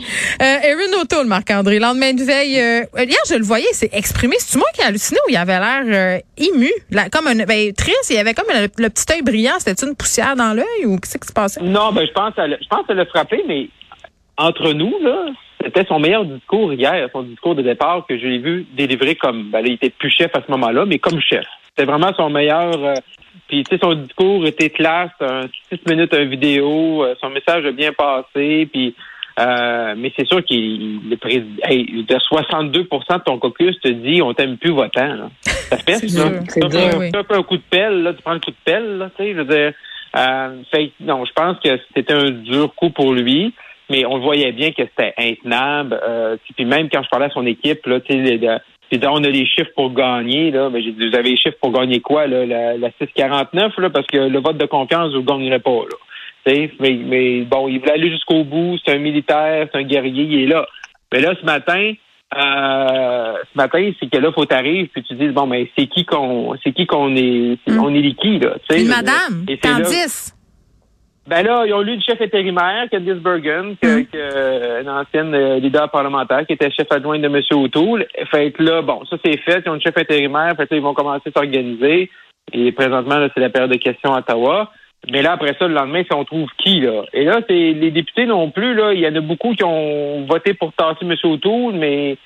Euh, 0.43 0.59
Erin 0.63 1.01
O'Toole, 1.01 1.27
Marc-André, 1.27 1.79
lendemain 1.79 2.13
de 2.13 2.23
veille, 2.25 2.59
euh, 2.61 2.83
hier 2.99 3.17
je 3.29 3.35
le 3.35 3.45
voyais, 3.45 3.67
il 3.71 3.77
s'est 3.77 3.91
exprimé. 3.93 4.37
C'est 4.41 4.59
moi 4.59 4.67
qui 4.75 4.81
ai 4.81 4.85
halluciné 4.85 5.19
ou 5.27 5.31
il 5.31 5.37
avait 5.37 5.59
l'air 5.59 5.83
euh, 5.87 6.19
ému, 6.37 6.71
là, 6.91 7.09
comme 7.11 7.27
un 7.29 7.37
ben 7.45 7.73
triste, 7.73 8.11
il 8.11 8.19
avait 8.19 8.35
comme 8.35 8.47
le, 8.53 8.69
le 8.79 8.91
petit 8.91 9.05
œil 9.13 9.23
brillant, 9.23 9.55
c'était 9.59 9.87
une 9.87 9.95
poussière 9.95 10.35
dans 10.37 10.53
l'œil 10.55 10.87
ou 10.87 10.99
qu'est-ce 10.99 11.19
qui 11.19 11.29
se 11.29 11.33
passait? 11.33 11.61
Non, 11.63 11.93
ben 11.93 12.07
je 12.07 12.13
pense 12.13 12.37
à 12.39 12.47
le- 12.47 12.59
je 12.61 12.67
pense 12.69 12.85
à 12.89 12.95
le 12.95 13.05
frapper, 13.07 13.43
mais 13.47 13.69
entre 14.39 14.73
nous, 14.73 14.95
là, 15.03 15.27
c'était 15.63 15.85
son 15.87 15.99
meilleur 15.99 16.25
discours 16.25 16.73
hier, 16.73 17.09
son 17.13 17.23
discours 17.23 17.55
de 17.55 17.63
départ 17.63 18.07
que 18.09 18.19
je 18.19 18.27
l'ai 18.27 18.39
vu 18.39 18.67
délivrer 18.75 19.15
comme 19.17 19.51
ben 19.51 19.61
là, 19.63 19.69
il 19.69 19.75
était 19.75 19.91
plus 19.91 20.11
chef 20.11 20.31
à 20.35 20.43
ce 20.47 20.51
moment-là, 20.53 20.85
mais 20.87 20.99
comme 20.99 21.21
chef. 21.21 21.45
C'était 21.69 21.91
vraiment 21.91 22.13
son 22.17 22.31
meilleur 22.31 22.73
euh, 22.85 22.95
puis 23.49 23.63
tu 23.65 23.77
sais, 23.77 23.81
son 23.83 23.95
discours 23.95 24.47
était 24.47 24.73
c'était 24.75 24.85
un 24.89 25.43
six 25.71 25.81
minutes 25.89 26.15
un 26.15 26.25
vidéo, 26.25 27.05
euh, 27.05 27.15
son 27.21 27.31
message 27.31 27.65
a 27.65 27.71
bien 27.73 27.93
passé, 27.93 28.69
puis 28.73 28.95
euh, 29.39 29.95
mais 29.97 30.13
c'est 30.17 30.27
sûr 30.27 30.43
qu'il 30.45 31.01
le 31.09 31.17
président 31.17 31.63
hey, 31.65 31.85
de 32.03 32.15
62% 32.15 33.19
de 33.19 33.23
ton 33.23 33.39
caucus 33.39 33.79
te 33.81 33.89
dit 33.89 34.23
on 34.23 34.33
t'aime 34.35 34.57
plus 34.57 34.71
votant. 34.71 35.15
Là. 35.15 35.31
Ça 35.43 35.79
se 35.79 35.85
pèse, 35.85 36.07
C'est 36.49 36.65
un- 36.65 37.23
peu 37.23 37.35
un 37.35 37.43
coup 37.43 37.57
de 37.57 37.63
pelle, 37.69 38.03
là, 38.03 38.15
tu 38.15 38.23
prends 38.23 38.33
le 38.35 38.41
coup 38.41 38.51
de 38.51 38.57
pelle, 38.65 38.99
là, 38.99 39.11
tu 39.17 39.23
sais, 39.25 39.33
je 39.33 39.39
veux 39.39 39.45
dire. 39.45 39.73
Euh, 40.17 40.63
fait 40.71 40.93
non, 41.01 41.25
je 41.27 41.33
pense 41.33 41.59
que 41.61 41.79
c'était 41.95 42.15
un 42.15 42.31
dur 42.31 42.75
coup 42.75 42.89
pour 42.91 43.13
lui, 43.13 43.53
mais 43.91 44.05
on 44.07 44.17
le 44.17 44.23
voyait 44.23 44.53
bien 44.53 44.71
que 44.73 44.83
c'était 44.83 45.15
intenable. 45.19 45.99
Euh, 46.07 46.37
puis 46.57 46.65
même 46.65 46.89
quand 46.91 47.03
je 47.03 47.09
parlais 47.09 47.27
à 47.27 47.31
son 47.31 47.47
équipe, 47.47 47.87
là, 47.87 48.01
tu 48.01 48.13
sais, 48.13 49.07
on 49.09 49.25
a 49.25 49.29
les 49.29 49.47
chiffres 49.47 49.71
pour 49.75 49.93
gagner, 49.93 50.51
là, 50.51 50.71
mais 50.71 50.83
j'ai 50.83 50.93
dit, 50.93 51.09
vous 51.09 51.17
avez 51.17 51.31
les 51.31 51.37
chiffres 51.37 51.57
pour 51.61 51.73
gagner 51.73 52.01
quoi, 52.01 52.27
là, 52.27 52.47
la, 52.47 52.77
la 52.77 52.91
649, 53.01 53.77
là, 53.79 53.91
parce 53.91 54.07
que 54.07 54.17
le 54.19 54.39
vote 54.41 54.59
de 54.59 54.67
confiance, 54.67 55.13
vous 55.13 55.21
ne 55.21 55.27
gagnerez 55.27 55.59
pas, 55.59 55.71
là. 55.71 55.97
Tu 56.47 56.55
sais, 56.55 56.71
Mais, 56.79 56.93
mais 57.05 57.41
bon, 57.43 57.67
il 57.69 57.81
voulait 57.81 57.93
aller 57.95 58.11
jusqu'au 58.11 58.45
bout, 58.45 58.79
c'est 58.85 58.93
un 58.95 58.99
militaire, 58.99 59.67
c'est 59.73 59.79
un 59.79 59.83
guerrier, 59.83 60.23
il 60.25 60.43
est 60.43 60.47
là. 60.47 60.65
Mais 61.13 61.21
là, 61.21 61.35
ce 61.41 61.45
matin, 61.45 61.93
euh, 62.37 63.33
ce 63.53 63.57
matin, 63.57 63.91
c'est 64.01 64.11
que 64.11 64.19
là, 64.19 64.31
faut 64.33 64.45
t'arriver 64.45 64.89
puis 64.93 65.03
tu 65.03 65.15
dis 65.15 65.29
bon, 65.29 65.47
mais 65.47 65.71
c'est 65.77 65.87
qui 65.87 66.05
qu'on, 66.05 66.55
c'est 66.63 66.73
qui 66.73 66.87
qu'on 66.87 67.15
est, 67.17 67.57
c'est- 67.67 67.75
Mm. 67.75 67.81
on 67.85 67.95
est 67.95 68.13
qui 68.21 68.39
là. 68.39 68.57
Une 68.77 68.89
madame. 68.89 69.45
Et 69.49 69.59
c'est 69.63 69.69
là- 69.69 69.75
Candice. 69.79 70.36
Ben 71.27 71.43
là, 71.43 71.65
ils 71.67 71.75
ont 71.75 71.81
lu 71.81 71.97
le 71.97 72.01
chef 72.01 72.21
intérimaire, 72.21 72.89
Candice 72.91 73.15
Bergen, 73.15 73.77
que, 73.83 74.01
Mm. 74.01 74.07
que, 74.07 74.17
euh, 74.17 74.83
une 74.83 74.89
ancienne 74.89 75.35
euh, 75.35 75.59
leader 75.59 75.91
parlementaire, 75.91 76.47
qui 76.47 76.53
était 76.53 76.71
chef 76.71 76.87
adjoint 76.91 77.19
de 77.19 77.27
M. 77.27 77.41
O'Toole. 77.53 78.07
Fait 78.31 78.53
que 78.53 78.63
là, 78.63 78.83
bon, 78.83 79.05
ça 79.07 79.17
c'est 79.25 79.37
fait, 79.39 79.63
ils 79.65 79.69
ont 79.69 79.75
le 79.75 79.81
chef 79.81 79.97
intérimaire, 79.99 80.55
fait 80.57 80.67
que 80.67 80.75
là, 80.75 80.79
ils 80.79 80.83
vont 80.83 80.95
commencer 80.95 81.29
à 81.29 81.39
s'organiser. 81.39 82.11
Et 82.53 82.71
présentement, 82.73 83.19
là, 83.19 83.29
c'est 83.35 83.41
la 83.41 83.51
période 83.51 83.73
de 83.73 83.79
questions 83.79 84.15
à 84.15 84.21
Ottawa. 84.21 84.71
Mais 85.11 85.23
là, 85.23 85.33
après 85.33 85.55
ça, 85.59 85.67
le 85.69 85.75
lendemain, 85.75 86.03
si 86.05 86.15
on 86.15 86.25
trouve 86.25 86.49
qui, 86.59 86.81
là? 86.81 87.03
Et 87.13 87.25
là, 87.25 87.41
c'est 87.49 87.73
les 87.73 87.91
députés 87.91 88.27
non 88.27 88.51
plus, 88.51 88.75
là. 88.75 88.93
Il 88.93 89.01
y 89.01 89.07
en 89.07 89.15
a 89.15 89.21
beaucoup 89.21 89.53
qui 89.53 89.65
ont 89.65 90.25
voté 90.27 90.55
pour 90.55 90.73
tasser 90.73 91.05
M. 91.05 91.15
O'Toole, 91.25 91.75
mais 91.75 92.17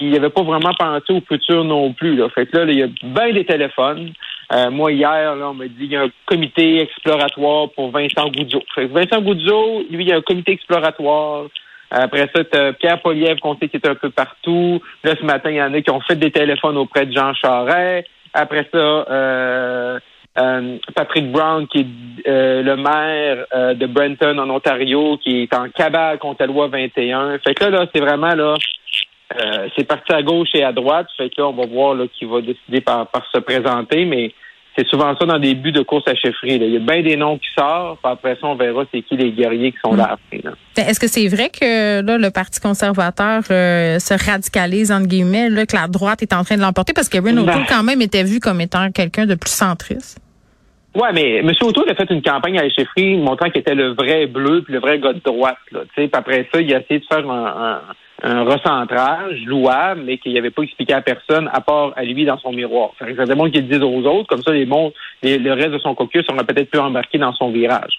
ils 0.00 0.10
n'avaient 0.10 0.30
pas 0.30 0.42
vraiment 0.42 0.74
pensé 0.78 1.12
au 1.12 1.20
futur 1.20 1.64
non 1.64 1.92
plus, 1.92 2.16
là. 2.16 2.28
Fait 2.30 2.46
que 2.46 2.56
là, 2.56 2.64
là, 2.64 2.72
il 2.72 2.78
y 2.78 2.82
a 2.82 2.88
bien 3.02 3.32
des 3.32 3.44
téléphones. 3.44 4.12
Euh, 4.52 4.70
moi, 4.70 4.92
hier, 4.92 5.34
là, 5.34 5.50
on 5.50 5.54
m'a 5.54 5.66
dit 5.66 5.74
qu'il 5.76 5.92
y 5.92 5.96
a 5.96 6.02
un 6.02 6.10
comité 6.24 6.80
exploratoire 6.80 7.70
pour 7.70 7.90
Vincent 7.90 8.28
Goudzo. 8.28 8.62
Fait 8.74 8.86
que 8.86 8.92
Vincent 8.92 9.20
Goudzo, 9.20 9.84
lui, 9.90 10.04
il 10.04 10.08
y 10.08 10.12
a 10.12 10.16
un 10.16 10.22
comité 10.22 10.52
exploratoire. 10.52 11.46
Après 11.90 12.28
ça, 12.34 12.44
t'as 12.44 12.72
Pierre 12.72 13.00
Poliev 13.00 13.38
qu'on 13.38 13.56
sait 13.56 13.68
qui 13.68 13.76
est 13.76 13.88
un 13.88 13.94
peu 13.94 14.10
partout. 14.10 14.80
Là, 15.04 15.14
ce 15.18 15.24
matin, 15.24 15.50
il 15.50 15.56
y 15.56 15.62
en 15.62 15.72
a 15.72 15.80
qui 15.80 15.90
ont 15.90 16.00
fait 16.00 16.16
des 16.16 16.30
téléphones 16.30 16.76
auprès 16.76 17.06
de 17.06 17.12
Jean 17.12 17.32
Charest. 17.34 18.08
Après 18.34 18.68
ça, 18.72 18.78
euh, 18.78 19.98
euh, 20.38 20.78
Patrick 20.94 21.30
Brown, 21.30 21.66
qui 21.66 21.80
est 21.80 22.28
euh, 22.28 22.62
le 22.62 22.76
maire 22.76 23.46
euh, 23.54 23.74
de 23.74 23.86
Brenton 23.86 24.38
en 24.38 24.50
Ontario, 24.50 25.16
qui 25.18 25.42
est 25.42 25.54
en 25.54 25.68
cabale 25.70 26.18
contre 26.18 26.42
la 26.42 26.46
loi 26.46 26.68
21. 26.68 27.38
Fait 27.38 27.54
que 27.54 27.64
là, 27.64 27.70
là 27.70 27.86
c'est 27.94 28.00
vraiment 28.00 28.34
là, 28.34 28.54
euh, 29.34 29.68
c'est 29.76 29.84
parti 29.84 30.12
à 30.12 30.22
gauche 30.22 30.50
et 30.54 30.62
à 30.62 30.72
droite. 30.72 31.08
Fait 31.16 31.28
que 31.28 31.40
là, 31.40 31.48
on 31.48 31.52
va 31.52 31.66
voir 31.66 31.94
là, 31.94 32.04
qui 32.12 32.24
va 32.24 32.40
décider 32.40 32.80
par, 32.80 33.06
par 33.08 33.26
se 33.32 33.38
présenter, 33.38 34.04
mais 34.04 34.32
c'est 34.76 34.86
souvent 34.88 35.16
ça 35.18 35.24
dans 35.24 35.38
des 35.38 35.54
buts 35.54 35.72
de 35.72 35.82
course 35.82 36.06
à 36.06 36.14
chefferie. 36.14 36.58
là. 36.58 36.66
Il 36.66 36.72
y 36.72 36.76
a 36.76 36.80
bien 36.80 37.02
des 37.02 37.16
noms 37.16 37.38
qui 37.38 37.48
sortent, 37.58 37.98
puis 38.02 38.12
après 38.12 38.36
ça, 38.40 38.46
on 38.46 38.54
verra 38.54 38.84
c'est 38.92 39.02
qui 39.02 39.16
les 39.16 39.32
guerriers 39.32 39.72
qui 39.72 39.78
sont 39.82 39.94
là 39.94 40.12
après. 40.12 40.42
Est-ce 40.76 41.00
que 41.00 41.08
c'est 41.08 41.26
vrai 41.28 41.48
que 41.48 42.02
là, 42.02 42.18
le 42.18 42.30
Parti 42.30 42.60
conservateur 42.60 43.42
euh, 43.50 43.98
se 43.98 44.14
radicalise, 44.30 44.92
entre 44.92 45.06
guillemets, 45.08 45.48
là, 45.48 45.64
que 45.66 45.74
la 45.74 45.88
droite 45.88 46.22
est 46.22 46.32
en 46.34 46.44
train 46.44 46.56
de 46.56 46.62
l'emporter? 46.62 46.92
Parce 46.92 47.08
que 47.08 47.16
Erin 47.16 47.36
O'Toole, 47.38 47.46
Ben. 47.46 47.66
quand 47.68 47.82
même, 47.82 48.02
était 48.02 48.22
vu 48.22 48.38
comme 48.38 48.60
étant 48.60 48.90
quelqu'un 48.92 49.26
de 49.26 49.34
plus 49.34 49.50
centriste. 49.50 50.20
Ouais, 50.94 51.12
mais 51.12 51.38
M. 51.38 51.52
O'Toole 51.60 51.90
a 51.90 51.94
fait 51.94 52.10
une 52.10 52.22
campagne 52.22 52.58
à 52.58 52.62
la 52.62 52.70
chefferie 52.70 53.16
montrant 53.16 53.50
qu'il 53.50 53.60
était 53.60 53.74
le 53.74 53.94
vrai 53.94 54.26
bleu 54.26 54.62
puis 54.62 54.74
le 54.74 54.80
vrai 54.80 54.98
gars 54.98 55.12
de 55.12 55.20
droite. 55.20 55.58
Là, 55.72 55.80
puis 55.94 56.08
après 56.12 56.48
ça, 56.52 56.60
il 56.60 56.72
a 56.74 56.80
essayé 56.80 57.00
de 57.00 57.04
faire 57.06 57.28
un, 57.30 57.46
un, 57.46 57.80
un 58.22 58.44
recentrage 58.44 59.42
louable, 59.44 60.02
mais 60.04 60.18
qu'il 60.18 60.32
n'avait 60.34 60.50
pas 60.50 60.62
expliqué 60.62 60.94
à 60.94 61.02
personne, 61.02 61.50
à 61.52 61.60
part 61.60 61.92
à 61.96 62.04
lui 62.04 62.24
dans 62.24 62.38
son 62.38 62.52
miroir. 62.52 62.90
Fait 62.98 63.12
que 63.12 63.16
ça 63.16 63.24
qu'il 63.34 63.36
le 63.36 63.60
dise 63.62 63.82
aux 63.82 64.02
autres, 64.04 64.26
comme 64.28 64.42
ça 64.42 64.52
les, 64.52 64.64
mon- 64.66 64.92
les- 65.22 65.38
le 65.38 65.52
reste 65.52 65.72
de 65.72 65.78
son 65.78 65.94
caucus 65.94 66.24
aura 66.30 66.44
peut-être 66.44 66.70
pu 66.70 66.78
embarquer 66.78 67.18
dans 67.18 67.32
son 67.34 67.50
virage. 67.50 67.98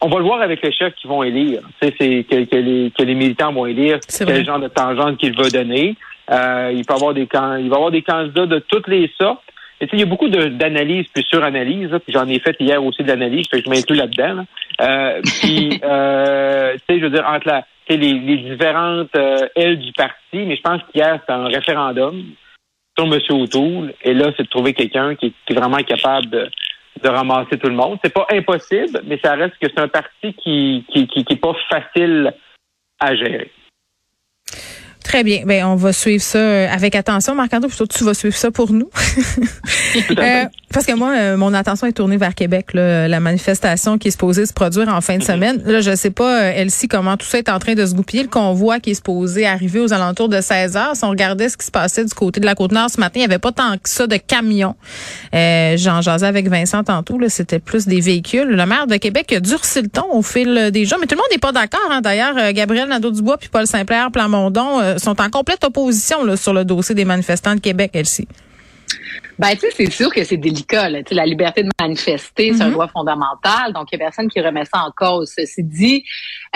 On 0.00 0.08
va 0.08 0.18
le 0.18 0.24
voir 0.24 0.40
avec 0.42 0.62
les 0.62 0.72
chefs 0.72 0.94
qui 0.94 1.08
vont 1.08 1.24
élire. 1.24 1.60
Tu 1.82 1.88
sais, 1.88 1.94
c'est 1.98 2.24
que, 2.24 2.44
que 2.44 2.56
les, 2.56 2.92
que 2.96 3.02
les 3.02 3.14
militants 3.16 3.52
vont 3.52 3.66
élire 3.66 3.98
quel 4.16 4.44
genre 4.46 4.60
de 4.60 4.68
tangente 4.68 5.16
qu'il 5.16 5.36
veut 5.36 5.50
donner. 5.50 5.96
Euh, 6.30 6.72
il 6.72 6.84
peut 6.84 6.94
avoir 6.94 7.14
des 7.14 7.22
il 7.22 7.28
va 7.36 7.58
y 7.58 7.64
avoir 7.74 7.90
des 7.90 8.02
candidats 8.02 8.46
de 8.46 8.60
toutes 8.60 8.86
les 8.86 9.10
sortes. 9.20 9.42
Et 9.80 9.88
il 9.92 9.98
y 10.00 10.02
a 10.02 10.06
beaucoup 10.06 10.28
d'analyses 10.28 11.06
puis 11.14 11.24
suranalyses, 11.28 11.90
j'en 12.08 12.26
ai 12.26 12.40
fait 12.40 12.56
hier 12.58 12.82
aussi 12.84 13.04
de 13.04 13.08
l'analyse, 13.08 13.46
je 13.52 13.70
m'inclus 13.70 13.94
là-dedans. 13.96 14.34
Là. 14.34 14.44
Euh, 14.80 15.20
puis, 15.40 15.80
euh, 15.84 16.72
tu 16.74 16.94
sais, 16.94 16.98
je 17.00 17.04
veux 17.04 17.10
dire, 17.10 17.24
entre 17.28 17.46
la, 17.46 17.64
les, 17.96 18.36
différentes 18.36 19.14
euh, 19.16 19.48
ailes 19.56 19.78
du 19.78 19.92
parti, 19.92 20.34
mais 20.34 20.56
je 20.56 20.62
pense 20.62 20.82
qu'hier, 20.90 21.18
c'était 21.20 21.32
un 21.32 21.46
référendum 21.46 22.24
sur 22.96 23.06
M. 23.06 23.20
O'Toole, 23.30 23.94
et 24.02 24.14
là, 24.14 24.32
c'est 24.36 24.42
de 24.42 24.48
trouver 24.48 24.74
quelqu'un 24.74 25.14
qui, 25.14 25.26
est 25.48 25.54
vraiment 25.54 25.78
capable 25.78 26.28
de, 26.28 26.50
ramasser 27.04 27.56
tout 27.58 27.68
le 27.68 27.76
monde. 27.76 27.98
C'est 28.02 28.12
pas 28.12 28.26
impossible, 28.30 29.02
mais 29.04 29.20
ça 29.22 29.34
reste 29.34 29.54
que 29.60 29.68
c'est 29.68 29.80
un 29.80 29.88
parti 29.88 30.34
qui, 30.34 30.84
qui, 30.88 31.06
qui, 31.06 31.24
qui 31.24 31.36
pas 31.36 31.54
facile 31.70 32.34
à 32.98 33.14
gérer. 33.14 33.50
Très 35.08 35.24
bien. 35.24 35.44
Ben, 35.46 35.64
on 35.64 35.74
va 35.74 35.94
suivre 35.94 36.22
ça 36.22 36.38
euh, 36.38 36.68
avec 36.70 36.94
attention. 36.94 37.34
Marc-André, 37.34 37.68
plutôt 37.68 37.86
tu 37.86 38.04
vas 38.04 38.12
suivre 38.12 38.36
ça 38.36 38.50
pour 38.50 38.74
nous. 38.74 38.90
euh, 40.18 40.44
parce 40.70 40.84
que 40.84 40.92
moi, 40.92 41.14
euh, 41.16 41.36
mon 41.38 41.54
attention 41.54 41.86
est 41.86 41.92
tournée 41.92 42.18
vers 42.18 42.34
Québec, 42.34 42.74
là, 42.74 43.08
la 43.08 43.18
manifestation 43.18 43.96
qui 43.96 44.08
est 44.08 44.10
supposée 44.10 44.44
se 44.44 44.52
produire 44.52 44.88
en 44.88 45.00
fin 45.00 45.14
de 45.14 45.22
mhm. 45.22 45.26
semaine. 45.26 45.62
Là, 45.64 45.80
je 45.80 45.96
sais 45.96 46.10
pas, 46.10 46.42
euh, 46.42 46.52
Elsie, 46.54 46.88
comment 46.88 47.16
tout 47.16 47.24
ça 47.24 47.38
est 47.38 47.48
en 47.48 47.58
train 47.58 47.74
de 47.74 47.86
se 47.86 47.94
goupiller. 47.94 48.22
Le 48.22 48.28
convoi 48.28 48.80
qui 48.80 48.90
est 48.90 48.94
supposé 48.94 49.46
arriver 49.46 49.80
aux 49.80 49.94
alentours 49.94 50.28
de 50.28 50.42
16 50.42 50.76
heures. 50.76 50.94
Si 50.94 51.04
on 51.04 51.08
regardait 51.08 51.48
ce 51.48 51.56
qui 51.56 51.64
se 51.64 51.70
passait 51.70 52.04
du 52.04 52.12
côté 52.12 52.40
de 52.40 52.44
la 52.44 52.54
Côte-Nord 52.54 52.90
ce 52.90 53.00
matin, 53.00 53.14
il 53.16 53.20
n'y 53.20 53.24
avait 53.24 53.38
pas 53.38 53.52
tant 53.52 53.78
que 53.82 53.88
ça 53.88 54.06
de 54.06 54.16
camions. 54.16 54.74
J'en 55.32 56.02
jasais 56.02 56.26
avec 56.26 56.50
Vincent 56.50 56.84
tantôt. 56.84 57.18
C'était 57.28 57.60
plus 57.60 57.86
des 57.86 58.00
véhicules. 58.00 58.48
Le 58.48 58.66
maire 58.66 58.86
de 58.86 58.96
Québec 58.96 59.32
a 59.32 59.40
durci 59.40 59.80
le 59.80 59.88
ton 59.88 60.12
au 60.12 60.22
fil 60.22 60.70
des 60.70 60.84
jours. 60.84 60.98
Mais 61.00 61.06
tout 61.06 61.14
le 61.14 61.20
monde 61.20 61.30
n'est 61.32 61.38
pas 61.38 61.52
d'accord. 61.52 61.88
Hein. 61.90 62.02
D'ailleurs, 62.02 62.52
Gabriel 62.52 62.88
Nadeau-Dubois 62.88 63.38
puis 63.38 63.48
Paul 63.48 63.66
Saint-Pierre 63.66 64.10
Plamondon 64.10 64.97
sont 64.98 65.20
en 65.20 65.30
complète 65.30 65.64
opposition 65.64 66.36
sur 66.36 66.52
le 66.52 66.64
dossier 66.64 66.94
des 66.94 67.04
manifestants 67.04 67.54
de 67.54 67.60
Québec, 67.60 67.90
Elsie. 67.94 68.28
Ben, 69.38 69.52
tu 69.52 69.60
sais, 69.60 69.70
c'est 69.70 69.90
sûr 69.90 70.12
que 70.12 70.24
c'est 70.24 70.36
délicat. 70.36 70.88
Là. 70.88 71.00
La 71.12 71.24
liberté 71.24 71.62
de 71.62 71.68
manifester, 71.80 72.52
c'est 72.54 72.62
un 72.62 72.66
mhm. 72.66 72.72
droit 72.72 72.88
fondamental. 72.88 73.72
Donc, 73.72 73.86
il 73.92 73.96
n'y 73.96 74.02
a 74.02 74.06
personne 74.06 74.28
qui 74.28 74.40
remet 74.40 74.64
ça 74.64 74.82
en 74.82 74.90
cause. 74.90 75.32
Ceci 75.36 75.62
dit, 75.62 76.04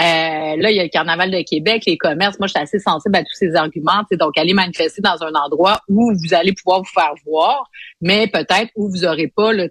euh, 0.01 0.03
là, 0.03 0.71
il 0.71 0.77
y 0.77 0.81
a 0.81 0.83
le 0.83 0.89
Carnaval 0.89 1.31
de 1.31 1.43
Québec, 1.49 1.85
les 1.87 1.97
commerces. 1.97 2.41
Moi, 2.41 2.49
je 2.49 2.55
suis 2.55 2.61
assez 2.61 2.81
sensible 2.81 3.15
à 3.15 3.21
tous 3.21 3.35
ces 3.35 3.55
arguments. 3.55 4.03
Donc, 4.13 4.37
aller 4.37 4.53
manifester 4.53 5.01
dans 5.01 5.23
un 5.23 5.33
endroit 5.35 5.81
où 5.89 6.13
vous 6.13 6.35
allez 6.35 6.53
pouvoir 6.53 6.81
vous 6.81 6.91
faire 6.93 7.15
voir, 7.25 7.71
mais 8.01 8.27
peut-être 8.27 8.71
où 8.75 8.91
vous 8.91 9.03
n'aurez 9.03 9.29
pas 9.29 9.53
le, 9.53 9.69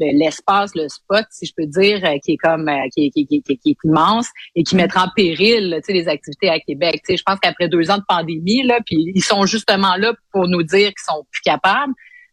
l'espace, 0.00 0.74
le, 0.74 0.88
spot, 0.88 1.24
si 1.30 1.46
je 1.46 1.52
peux 1.56 1.66
dire, 1.66 2.04
euh, 2.04 2.18
qui 2.24 2.32
est 2.32 2.36
comme 2.36 2.68
euh, 2.68 2.88
qui, 2.92 3.10
qui, 3.10 3.24
qui, 3.24 3.42
qui, 3.42 3.70
est 3.70 3.76
immense 3.84 4.26
et 4.56 4.64
qui 4.64 4.74
mettra 4.74 5.04
en 5.04 5.08
péril 5.14 5.80
les 5.88 6.08
activités 6.08 6.48
à 6.48 6.58
Québec. 6.58 7.02
sais, 7.04 7.16
je 7.16 7.22
pense 7.22 7.38
qu'après 7.40 7.68
deux 7.68 7.90
ans 7.90 7.98
de 7.98 8.04
pandémie, 8.08 8.64
là, 8.64 8.78
puis 8.84 9.12
ils 9.14 9.22
sont 9.22 9.46
justement 9.46 9.94
là 9.96 10.12
pour 10.32 10.48
nous 10.48 10.62
dire 10.62 10.88
qu'ils 10.88 11.04
sont 11.06 11.24
plus 11.30 11.42
capables. 11.42 11.92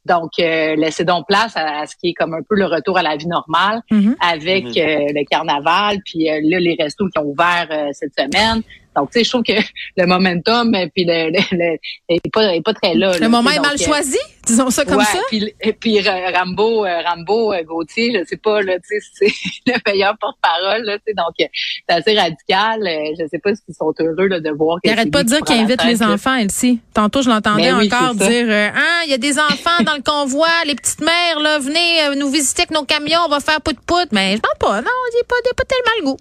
Donc, 0.09 0.31
euh, 0.39 0.75
laissez 0.75 1.05
donc 1.05 1.27
place 1.27 1.53
à, 1.55 1.85
ce 1.85 1.95
qui 1.95 2.09
est 2.09 2.13
comme 2.13 2.33
un 2.33 2.41
peu 2.41 2.55
le 2.55 2.65
retour 2.65 2.97
à 2.97 3.03
la 3.03 3.15
vie 3.15 3.27
normale 3.27 3.81
mm-hmm. 3.91 4.15
avec 4.19 4.65
mm-hmm. 4.65 4.81
euh, 4.81 5.13
le 5.13 5.25
carnaval, 5.25 5.99
puis 6.03 6.29
euh, 6.29 6.39
là, 6.43 6.59
les 6.59 6.75
restos 6.79 7.07
qui 7.09 7.19
ont 7.19 7.27
ouvert 7.27 7.67
cette 7.93 8.13
semaine. 8.17 8.63
Donc, 8.99 9.11
tu 9.11 9.19
sais, 9.19 9.23
je 9.23 9.29
trouve 9.29 9.43
que 9.43 9.53
le 9.97 10.05
momentum 10.05 10.75
puis 10.93 11.05
le, 11.05 11.31
le, 11.31 11.77
est, 12.09 12.31
pas, 12.31 12.53
est 12.53 12.61
pas 12.61 12.73
très 12.73 12.95
là. 12.95 13.17
Le 13.17 13.29
moment 13.29 13.49
est 13.49 13.59
mal 13.59 13.77
choisi, 13.77 14.17
disons 14.45 14.69
ça 14.69 14.83
comme 14.83 15.01
ça. 15.01 15.19
Puis, 15.29 15.53
et 15.61 15.73
puis 15.73 15.99
Rambo, 16.01 16.83
Rambo 16.83 17.53
Gauthier, 17.65 18.19
je 18.19 18.27
sais 18.27 18.37
pas, 18.37 18.61
là, 18.61 18.75
tu 18.79 18.99
sais, 18.99 19.07
c'est 19.13 19.33
le 19.71 19.79
meilleur 19.85 20.17
porte-parole, 20.17 20.83
là, 20.83 20.97
tu 20.97 21.03
sais, 21.07 21.13
donc 21.13 21.33
c'est 21.37 21.95
assez 21.95 22.17
radical. 22.17 22.79
Je 23.17 23.25
sais 23.29 23.39
pas 23.39 23.55
s'ils 23.55 23.75
sont 23.75 23.93
heureux 23.99 24.27
là, 24.27 24.39
de 24.39 24.49
voir. 24.51 24.77
Il 24.83 24.91
arrête 24.91 25.11
pas 25.11 25.23
de 25.23 25.29
dire 25.29 25.41
qu'il 25.41 25.55
invite 25.55 25.83
les 25.85 26.03
enfants, 26.03 26.35
Elsie. 26.35 26.79
Tantôt, 26.93 27.21
je 27.21 27.29
l'entendais 27.29 27.71
ben 27.71 27.85
encore 27.85 28.15
dire, 28.15 28.71
ah, 28.75 29.01
il 29.05 29.11
y 29.11 29.13
a 29.13 29.17
des 29.17 29.39
enfants 29.39 29.83
dans 29.85 29.95
le 29.95 30.03
convoi, 30.03 30.49
les 30.65 30.75
petites 30.75 31.01
mères, 31.01 31.39
là, 31.39 31.59
venez 31.59 32.15
nous 32.17 32.29
visiter 32.29 32.63
avec 32.63 32.71
nos 32.71 32.83
camions, 32.83 33.19
on 33.25 33.29
va 33.29 33.39
faire 33.39 33.61
pout-pout. 33.61 34.09
Mais 34.11 34.35
je 34.35 34.41
pense 34.41 34.59
pas, 34.59 34.81
non, 34.81 34.91
il 35.11 35.15
n'y 35.15 35.21
a 35.21 35.23
pas, 35.23 35.35
pas 35.55 35.63
tellement 35.63 35.99
le 35.99 36.05
goût. 36.11 36.17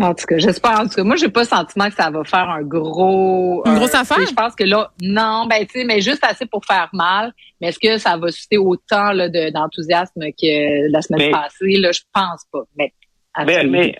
En 0.00 0.14
tout 0.14 0.26
cas, 0.26 0.38
j'espère. 0.38 0.80
En 0.80 0.84
tout 0.84 0.94
cas, 0.94 1.02
moi, 1.02 1.16
j'ai 1.16 1.28
pas 1.28 1.40
le 1.40 1.46
sentiment 1.46 1.88
que 1.88 1.94
ça 1.94 2.10
va 2.10 2.22
faire 2.24 2.48
un 2.48 2.62
gros. 2.62 3.62
Une 3.66 3.74
grosse 3.74 3.94
affaire? 3.94 4.18
Je 4.28 4.34
pense 4.34 4.54
que 4.54 4.64
là, 4.64 4.90
non, 5.02 5.46
ben 5.46 5.66
tu 5.66 5.80
sais, 5.80 5.84
mais 5.84 6.00
juste 6.00 6.22
assez 6.22 6.46
pour 6.46 6.64
faire 6.64 6.88
mal. 6.92 7.32
Mais 7.60 7.68
est-ce 7.68 7.78
que 7.78 7.98
ça 7.98 8.16
va 8.16 8.30
susciter 8.30 8.58
autant 8.58 9.12
là, 9.12 9.28
d'enthousiasme 9.28 10.22
que 10.40 10.90
la 10.90 11.02
semaine 11.02 11.32
passée? 11.32 11.78
Là, 11.78 11.90
je 11.92 12.00
pense 12.12 12.44
pas. 12.52 12.62
Mais 12.76 12.92
mais, 13.46 13.96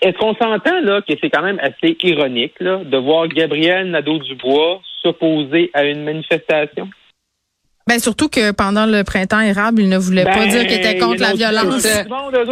est-ce 0.00 0.16
qu'on 0.18 0.34
s'entend 0.34 0.80
là 0.80 1.00
que 1.02 1.14
c'est 1.20 1.30
quand 1.30 1.42
même 1.42 1.58
assez 1.58 1.96
ironique 2.02 2.54
là, 2.60 2.84
de 2.84 2.96
voir 2.98 3.26
Gabriel 3.28 3.90
Nadeau-Dubois 3.90 4.80
s'opposer 5.02 5.70
à 5.74 5.84
une 5.84 6.04
manifestation? 6.04 6.88
Ben 7.86 7.98
surtout 7.98 8.28
que 8.28 8.50
pendant 8.50 8.86
le 8.86 9.04
printemps 9.04 9.40
érable, 9.40 9.82
il 9.82 9.90
ne 9.90 9.98
voulait 9.98 10.24
pas 10.24 10.46
ben, 10.46 10.48
dire 10.48 10.66
qu'il 10.66 10.72
était 10.78 10.96
contre 10.98 11.20
la 11.20 11.34
violence. 11.34 11.86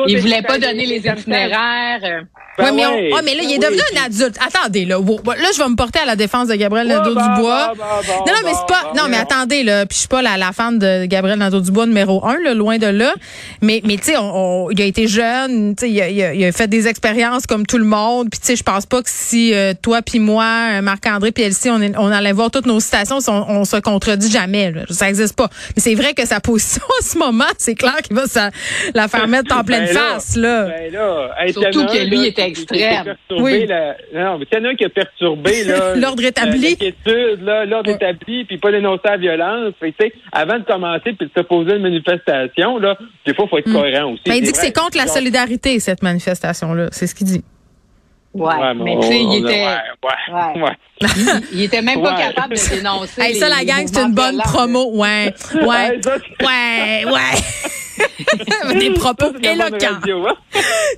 Il 0.07 0.21
voulait 0.21 0.43
pas 0.43 0.59
donner 0.59 0.85
les 0.85 0.99
itinéraires. 0.99 2.27
Ben 2.59 2.65
ouais, 2.65 2.73
mais, 2.73 2.87
on, 2.87 3.23
mais 3.25 3.35
là, 3.35 3.43
il 3.45 3.53
est 3.53 3.59
devenu 3.59 3.81
un 3.97 4.05
adulte. 4.05 4.37
Attendez, 4.47 4.85
là. 4.85 4.99
Là, 4.99 5.49
je 5.55 5.59
vais 5.59 5.69
me 5.71 5.75
porter 5.75 6.01
à 6.01 6.05
la 6.05 6.17
défense 6.17 6.49
de 6.49 6.55
Gabriel 6.55 6.87
Nadeau-Dubois. 6.87 7.73
non, 7.79 8.27
non, 8.27 8.41
mais 8.45 8.53
c'est 8.53 8.67
pas. 8.69 8.93
Non, 8.95 9.09
mais 9.09 9.17
attendez, 9.17 9.62
là. 9.62 9.87
Puis 9.87 9.95
je 9.95 9.99
suis 10.01 10.09
pas 10.09 10.21
la, 10.21 10.37
la 10.37 10.53
fan 10.53 10.79
de 10.79 11.07
Gabriel 11.07 11.39
Nadeau-Dubois 11.39 11.87
numéro 11.87 12.23
un, 12.27 12.37
là, 12.43 12.53
loin 12.53 12.77
de 12.77 12.89
là. 12.89 13.15
Mais, 13.62 13.81
mais 13.87 13.97
tu 13.97 14.12
sais, 14.12 14.17
on, 14.19 14.69
il 14.71 14.83
a 14.83 14.85
été 14.85 15.09
jeune. 15.09 15.75
Tu 15.77 15.87
sais, 15.87 15.91
il, 15.91 16.37
il, 16.41 16.45
a 16.45 16.53
fait 16.53 16.69
des 16.69 16.89
expériences 16.89 17.47
comme 17.47 17.65
tout 17.65 17.79
le 17.79 17.87
monde. 17.87 18.29
Puis 18.31 18.39
tu 18.39 18.49
sais, 18.49 18.57
je 18.57 18.62
pense 18.62 18.85
pas 18.85 19.03
que 19.03 19.09
si 19.09 19.55
euh, 19.55 19.73
toi 19.81 20.03
puis 20.03 20.19
moi, 20.19 20.45
euh, 20.73 20.83
Marc-André 20.83 21.33
puis 21.33 21.45
Elsie, 21.45 21.71
on, 21.71 21.81
on 21.97 22.12
allait 22.12 22.33
voir 22.33 22.51
toutes 22.51 22.67
nos 22.67 22.81
citations, 22.81 23.19
on, 23.29 23.45
on 23.49 23.65
se 23.65 23.79
contredit 23.79 24.31
jamais. 24.31 24.73
Là. 24.73 24.83
Ça 24.91 25.09
existe 25.09 25.22
pas. 25.31 25.49
Mais 25.76 25.83
c'est 25.83 25.95
vrai 25.95 26.14
que 26.14 26.26
sa 26.26 26.41
position 26.41 26.83
en 27.00 27.05
ce 27.05 27.19
moment, 27.19 27.45
c'est 27.59 27.75
clair 27.75 27.97
qu'il 28.02 28.17
va 28.17 28.26
ça, 28.26 28.50
la 28.95 29.09
faire 29.09 29.29
mettre 29.29 29.57
en 29.57 29.64
pleine 29.64 29.87
ben 29.87 29.95
face, 29.95 30.37
là. 30.37 30.64
Ben 30.64 30.93
là 30.93 31.35
Surtout 31.52 31.87
que 31.87 32.09
lui 32.09 32.26
était 32.26 32.49
extrême. 32.49 33.14
Oui. 33.31 33.67
non, 34.14 34.38
mais 34.38 34.47
il 34.50 34.59
y 34.59 34.61
en 34.61 34.64
a 34.64 34.69
un 34.69 34.75
qui 34.75 34.85
a 34.85 34.88
perturbé 34.88 35.64
l'ordre 35.97 36.25
établi. 36.25 36.76
l'ordre 37.07 37.91
établi, 37.91 38.45
puis 38.45 38.59
pas 38.59 38.73
dénoncer 38.73 39.02
la 39.05 39.17
violence. 39.17 39.75
Fait, 39.81 40.12
avant 40.33 40.59
de 40.59 40.64
commencer 40.64 41.12
puis 41.12 41.26
de 41.26 41.31
s'opposer 41.37 41.73
à 41.73 41.75
une 41.76 41.83
manifestation, 41.83 42.79
là, 42.79 42.97
des 43.26 43.35
fois, 43.35 43.45
il 43.47 43.50
faut 43.50 43.59
être 43.59 43.69
mm. 43.69 43.75
cohérent 43.75 44.12
aussi. 44.12 44.23
Ben, 44.26 44.35
il 44.35 44.43
dit 44.43 44.52
que 44.52 44.59
c'est 44.59 44.73
contre 44.73 44.97
la 44.97 45.07
solidarité, 45.07 45.79
cette 45.81 46.02
manifestation-là. 46.02 46.88
C'est 46.93 47.07
ce 47.07 47.14
qu'il 47.14 47.26
dit. 47.26 47.45
Ouais, 48.35 48.75
mais 48.75 48.97
tu 49.01 49.07
sais, 49.09 49.23
il 49.23 49.45
était. 49.45 49.67
Ouais, 49.67 50.62
ouais, 50.62 51.09
Il, 51.53 51.62
était 51.62 51.83
même 51.83 52.03
pas 52.03 52.17
capable 52.17 52.55
de 52.55 52.75
dénoncer. 52.77 53.21
Hey, 53.21 53.35
ça, 53.35 53.49
la 53.49 53.65
gang, 53.65 53.87
c'est 53.87 54.01
une 54.01 54.15
bonne 54.15 54.39
promo. 54.39 54.91
Ouais, 54.95 55.35
ouais, 55.55 56.01
ouais, 56.41 57.05
ouais. 57.05 58.75
des 58.79 58.91
propos 58.93 59.33
éloquents. 59.43 60.01
Hein. 60.07 60.35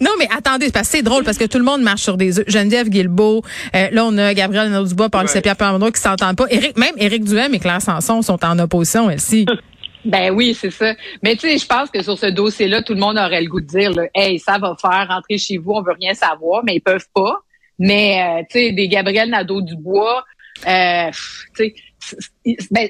non, 0.01 0.13
mais 0.19 0.29
attendez, 0.37 0.71
parce 0.71 0.89
que 0.89 0.99
c'est 0.99 1.03
drôle 1.03 1.25
parce 1.25 1.39
que 1.39 1.45
tout 1.45 1.59
le 1.59 1.65
monde 1.65 1.83
marche 1.83 2.03
sur 2.03 2.17
des 2.17 2.39
œufs. 2.39 2.45
Geneviève 2.49 2.89
Guilbeault, 2.89 3.43
euh, 3.75 3.89
là, 3.91 4.05
on 4.05 4.17
a 4.17 4.33
Gabriel 4.33 4.71
Nadeau-Dubois, 4.71 5.09
Paul 5.09 5.27
ouais. 5.27 5.41
Pierre 5.41 5.57
qui 5.57 6.01
s'entendent 6.01 6.37
pas. 6.37 6.47
Même 6.77 6.95
Éric 6.99 7.25
Duhem 7.25 7.53
et 7.55 7.59
Claire 7.59 7.83
Sanson 7.83 8.23
sont 8.23 8.45
en 8.45 8.59
opposition, 8.61 9.07
aussi. 9.07 9.47
Ben 10.05 10.31
oui, 10.31 10.55
c'est 10.55 10.71
ça. 10.71 10.95
Mais 11.23 11.35
tu 11.35 11.49
sais, 11.49 11.59
je 11.59 11.67
pense 11.67 11.91
que 11.91 12.03
sur 12.03 12.19
ce 12.19 12.27
dossier-là, 12.27 12.83
tout 12.83 12.95
le 12.95 13.01
monde 13.01 13.17
aurait 13.17 13.41
le 13.41 13.49
goût 13.49 13.61
de 13.61 13.67
dire, 13.67 13.93
là, 13.93 14.05
hey, 14.15 14.39
ça 14.39 14.59
va 14.59 14.77
faire 14.81 15.09
rentrer 15.09 15.39
chez 15.39 15.57
vous, 15.57 15.73
on 15.73 15.83
veut 15.83 15.95
rien 15.99 16.15
savoir, 16.15 16.63
mais 16.65 16.77
ils 16.77 16.81
peuvent 16.81 17.09
pas. 17.15 17.39
Mais 17.79 18.23
euh, 18.23 18.43
tu 18.51 18.59
sais, 18.59 18.73
des 18.73 18.89
Gabriel 18.89 19.31
Nadeau-Dubois, 19.31 20.25
euh, 20.67 21.11
tu 21.57 21.75
sais, 22.45 22.67
ben, 22.71 22.89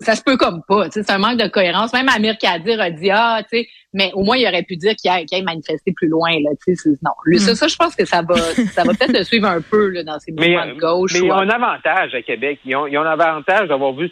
ça 0.00 0.14
se 0.14 0.22
peut 0.22 0.36
comme 0.36 0.62
pas. 0.68 0.88
C'est 0.90 1.08
un 1.10 1.18
manque 1.18 1.38
de 1.38 1.48
cohérence. 1.48 1.92
Même 1.92 2.08
Amir 2.08 2.36
Kadir 2.38 2.80
a 2.80 2.90
dit 2.90 3.10
ah, 3.10 3.42
tu 3.50 3.58
sais, 3.58 3.68
mais 3.92 4.10
au 4.14 4.22
moins 4.22 4.36
il 4.36 4.46
aurait 4.46 4.62
pu 4.62 4.76
dire 4.76 4.94
qu'il 4.96 5.10
a, 5.10 5.42
manifesté 5.42 5.92
plus 5.92 6.08
loin 6.08 6.30
là. 6.30 6.50
Tu 6.64 6.74
sais, 6.76 6.90
non. 7.02 7.12
Lui, 7.24 7.38
ça, 7.38 7.52
hmm. 7.52 7.56
ça, 7.56 7.68
je 7.68 7.76
pense 7.76 7.96
que 7.96 8.04
ça 8.04 8.22
va, 8.22 8.36
ça 8.36 8.84
va 8.84 8.92
peut-être 8.92 9.16
le 9.16 9.24
suivre 9.24 9.46
un 9.46 9.60
peu 9.60 9.88
là, 9.88 10.04
dans 10.04 10.18
ces 10.18 10.32
mouvements 10.32 10.66
de 10.66 10.78
gauche. 10.78 11.12
Mais 11.14 11.20
ils 11.20 11.32
ont 11.32 11.36
un 11.36 11.48
avantage 11.48 12.14
à 12.14 12.22
Québec. 12.22 12.60
Ils 12.64 12.76
ont, 12.76 12.86
ils 12.86 12.96
ont 12.98 13.02
un 13.02 13.12
avantage 13.12 13.68
d'avoir 13.68 13.92
vu 13.92 14.10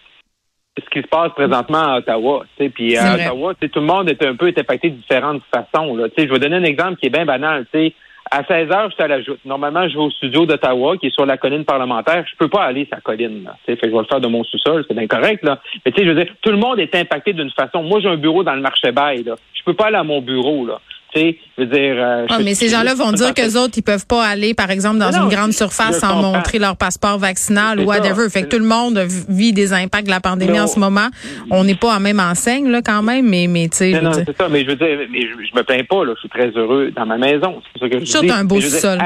ce 0.78 0.88
qui 0.90 1.02
se 1.02 1.08
passe 1.08 1.32
présentement 1.32 1.92
à 1.94 1.98
Ottawa. 1.98 2.44
Puis 2.74 2.96
à 2.96 3.14
Ottawa, 3.14 3.54
tout 3.54 3.80
le 3.80 3.86
monde 3.86 4.08
est 4.08 4.24
un 4.24 4.34
peu 4.34 4.52
impacté 4.56 4.90
de 4.90 4.96
différentes 4.96 5.42
façons. 5.54 5.94
Là. 5.96 6.06
Je 6.16 6.24
vais 6.24 6.38
donner 6.38 6.56
un 6.56 6.64
exemple 6.64 6.96
qui 6.96 7.06
est 7.06 7.10
bien 7.10 7.26
banal. 7.26 7.66
sais 7.72 7.92
À 8.30 8.42
16 8.44 8.70
heures, 8.70 8.88
je 8.88 8.94
suis 8.94 9.02
à 9.02 9.08
la 9.08 9.20
joute. 9.22 9.40
Normalement, 9.44 9.86
je 9.86 9.94
vais 9.94 10.04
au 10.04 10.10
studio 10.10 10.46
d'Ottawa, 10.46 10.96
qui 10.96 11.08
est 11.08 11.14
sur 11.14 11.26
la 11.26 11.36
colline 11.36 11.64
parlementaire. 11.64 12.24
Je 12.30 12.36
peux 12.38 12.48
pas 12.48 12.64
aller 12.64 12.86
sur 12.86 12.96
la 12.96 13.02
colline. 13.02 13.44
Là. 13.44 13.56
Fait 13.66 13.76
que 13.76 13.86
je 13.86 13.92
vais 13.92 13.98
le 13.98 14.04
faire 14.04 14.20
de 14.20 14.28
mon 14.28 14.44
sous-sol, 14.44 14.84
c'est 14.88 14.98
incorrect. 14.98 15.44
Là. 15.44 15.60
Mais 15.84 15.92
tu 15.92 15.98
sais, 15.98 16.06
je 16.06 16.12
veux 16.12 16.24
dire, 16.24 16.32
tout 16.40 16.50
le 16.50 16.58
monde 16.58 16.80
est 16.80 16.94
impacté 16.94 17.34
d'une 17.34 17.50
façon. 17.50 17.82
Moi, 17.82 18.00
j'ai 18.00 18.08
un 18.08 18.16
bureau 18.16 18.42
dans 18.42 18.54
le 18.54 18.62
marché 18.62 18.92
bail. 18.92 19.24
Là. 19.24 19.34
Je 19.52 19.62
peux 19.64 19.74
pas 19.74 19.86
aller 19.88 19.96
à 19.96 20.04
mon 20.04 20.22
bureau. 20.22 20.66
Là 20.66 20.78
veux 21.14 21.66
dire. 21.66 21.94
Euh, 21.96 22.26
ah, 22.28 22.38
mais 22.42 22.54
ces 22.54 22.68
gens-là 22.68 22.94
vont 22.94 23.12
dire 23.12 23.34
que 23.34 23.42
autres, 23.56 23.74
ils 23.76 23.82
peuvent 23.82 24.06
pas 24.06 24.24
aller, 24.24 24.54
par 24.54 24.70
exemple, 24.70 24.98
dans 24.98 25.12
une 25.12 25.28
grande 25.28 25.52
surface 25.52 26.00
sans 26.00 26.20
montrer 26.20 26.58
leur 26.58 26.76
passeport 26.76 27.18
vaccinal 27.18 27.80
ou 27.80 27.84
whatever. 27.84 28.28
fait 28.30 28.42
que 28.42 28.48
tout 28.48 28.58
le 28.58 28.66
monde 28.68 28.98
vit 29.28 29.52
des 29.52 29.72
impacts 29.72 30.06
de 30.06 30.10
la 30.10 30.20
pandémie 30.20 30.60
en 30.60 30.66
ce 30.66 30.78
moment. 30.78 31.08
On 31.50 31.64
n'est 31.64 31.74
pas 31.74 31.96
en 31.96 32.00
même 32.00 32.20
enseigne, 32.20 32.70
là, 32.70 32.80
quand 32.82 33.02
même, 33.02 33.28
mais, 33.28 33.46
mais 33.46 33.68
tu 33.68 33.78
sais. 33.78 34.00
Non, 34.00 34.12
c'est 34.12 34.36
ça, 34.36 34.48
mais 34.48 34.64
je 34.64 34.70
veux 34.70 34.76
dire, 34.76 34.98
mais 35.10 35.22
je, 35.22 35.56
me 35.56 35.62
plains 35.62 35.84
pas, 35.84 36.04
là. 36.04 36.12
Je 36.14 36.20
suis 36.20 36.28
très 36.28 36.50
heureux 36.50 36.90
dans 36.94 37.06
ma 37.06 37.18
maison. 37.18 37.60
C'est 37.72 37.80
ça 37.80 37.88
que 37.88 37.98
je 37.98 38.20
dis. 38.20 38.30
un 38.30 38.44
beau 38.44 38.60
sol. 38.60 38.98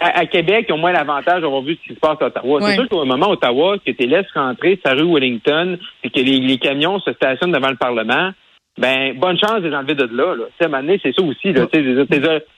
à, 0.00 0.26
Québec, 0.26 0.66
ils 0.68 0.72
ont 0.72 0.78
moins 0.78 0.92
l'avantage 0.92 1.42
d'avoir 1.42 1.62
vu 1.62 1.76
ce 1.76 1.88
qui 1.88 1.94
se 1.94 2.00
passe 2.00 2.16
à 2.20 2.26
Ottawa. 2.26 2.60
Ouais. 2.60 2.70
C'est 2.70 2.76
sûr 2.76 2.88
qu'au 2.88 3.04
moment 3.04 3.30
Ottawa, 3.30 3.76
que 3.84 3.90
tu 3.90 4.06
laisses 4.06 4.30
rentrer 4.34 4.80
sa 4.84 4.92
rue 4.92 5.12
Wellington 5.12 5.78
et 6.02 6.10
que 6.10 6.20
les, 6.20 6.38
les 6.38 6.58
camions 6.58 6.98
se 7.00 7.12
stationnent 7.12 7.52
devant 7.52 7.70
le 7.70 7.76
Parlement, 7.76 8.32
ben 8.76 9.16
bonne 9.18 9.38
chance 9.38 9.62
de 9.62 9.68
les 9.68 9.76
enlever 9.76 9.94
de 9.94 10.04
là. 10.04 10.34
là. 10.34 10.44
Moment 10.62 10.80
donné, 10.80 11.00
c'est 11.02 11.14
ça 11.14 11.22
aussi. 11.22 11.52
Là, 11.52 11.66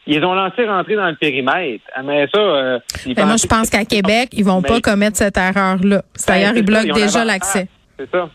ils 0.06 0.24
ont 0.24 0.34
lancé 0.34 0.66
rentrer 0.66 0.96
dans 0.96 1.08
le 1.08 1.16
périmètre. 1.16 1.84
Mais 2.04 2.26
ça, 2.32 2.40
euh, 2.40 2.78
ils 3.04 3.14
Ben, 3.14 3.26
moi, 3.26 3.36
je 3.36 3.46
pense 3.46 3.68
qu'à 3.68 3.84
Québec, 3.84 4.30
ils 4.32 4.44
vont 4.44 4.62
pas 4.62 4.80
commettre 4.80 5.16
cette 5.16 5.36
erreur-là. 5.36 5.96
Ben, 5.98 6.02
D'ailleurs, 6.26 6.52
ils 6.56 6.66
ça, 6.66 6.82
bloquent 6.82 6.94
déjà 6.94 7.24
l'accès. 7.24 7.68
C'est 7.98 8.10
ça. 8.10 8.30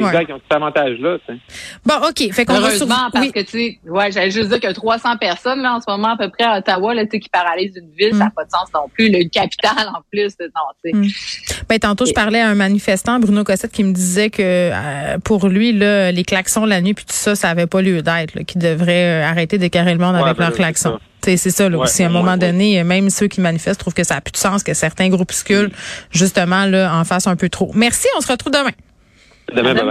Ouais. 0.00 0.06
Exact, 0.08 0.26
ils 0.28 0.32
ont 0.34 0.40
cet 0.48 0.56
avantage-là. 0.56 1.18
tu 1.26 1.34
sais. 1.34 1.40
Bon, 1.84 1.94
OK. 2.08 2.32
Fait 2.32 2.44
qu'on 2.44 2.54
va 2.54 2.70
sur... 2.70 2.86
Heureusement, 2.86 3.10
parce 3.12 3.26
oui. 3.26 3.32
que, 3.32 3.40
tu 3.40 3.46
sais, 3.50 3.78
ouais, 3.86 4.10
j'allais 4.12 4.30
juste 4.30 4.48
dire 4.48 4.60
que 4.60 4.72
300 4.72 5.16
personnes, 5.18 5.60
là, 5.62 5.74
en 5.74 5.80
ce 5.80 5.90
moment, 5.90 6.14
à 6.14 6.16
peu 6.16 6.30
près, 6.30 6.44
à 6.44 6.58
Ottawa, 6.58 6.94
là, 6.94 7.04
tu 7.04 7.10
sais, 7.12 7.20
qui 7.20 7.28
paralysent 7.28 7.76
une 7.76 7.90
ville, 7.96 8.12
ça 8.12 8.24
n'a 8.24 8.30
pas 8.30 8.44
de 8.44 8.50
sens 8.50 8.68
non 8.74 8.88
plus. 8.92 9.08
là, 9.10 9.18
une 9.18 9.30
capitale, 9.30 9.88
en 9.88 10.00
plus, 10.10 10.32
non, 10.40 10.46
tu 10.84 10.90
sais. 10.90 10.96
Mm. 10.96 11.62
Ben, 11.68 11.78
tantôt, 11.78 12.06
je 12.06 12.12
parlais 12.12 12.40
à 12.40 12.48
un 12.48 12.54
manifestant, 12.54 13.18
Bruno 13.18 13.44
Cossette, 13.44 13.72
qui 13.72 13.84
me 13.84 13.92
disait 13.92 14.30
que 14.30 14.42
euh, 14.42 15.18
pour 15.18 15.48
lui, 15.48 15.72
là, 15.72 16.12
les 16.12 16.24
klaxons 16.24 16.64
la 16.64 16.80
nuit 16.80 16.94
puis 16.94 17.04
tout 17.04 17.12
ça, 17.14 17.34
ça 17.34 17.48
avait 17.50 17.66
pas 17.66 17.82
lieu 17.82 18.02
d'être, 18.02 18.34
là, 18.34 18.44
qu'il 18.44 18.60
devrait 18.60 19.22
euh, 19.22 19.26
arrêter 19.26 19.58
d'écarrer 19.58 19.92
le 19.92 19.98
monde 19.98 20.14
Ouais, 20.16 20.22
avec 20.22 20.36
ben 20.36 20.44
leurs 20.44 20.52
c'est 20.52 20.58
klaxons. 20.58 20.90
ça. 20.92 20.98
Tu 21.22 21.30
sais, 21.30 21.36
C'est 21.36 21.50
ça, 21.50 21.68
là, 21.68 21.76
Ouais, 21.78 21.84
aussi. 21.84 22.02
À 22.02 22.06
un 22.06 22.08
ouais, 22.08 22.14
moment 22.18 22.32
ouais. 22.32 22.38
donné, 22.38 22.82
même 22.84 23.08
ceux 23.10 23.28
qui 23.28 23.40
manifestent 23.40 23.78
trouvent 23.80 23.94
que 23.94 24.02
ça 24.04 24.16
a 24.16 24.20
plus 24.20 24.32
de 24.32 24.36
sens 24.38 24.62
que 24.64 24.74
certains 24.74 25.08
groupuscules, 25.08 25.70
justement, 26.10 26.66
là, 26.66 26.92
en 26.96 27.04
fassent 27.04 27.26
un 27.28 27.36
peu 27.36 27.48
trop. 27.48 27.70
Merci, 27.74 28.08
on 28.16 28.20
se 28.20 28.30
retrouve 28.30 28.52
demain. 28.52 28.72
Demain, 29.54 29.74
bye-bye. 29.74 29.90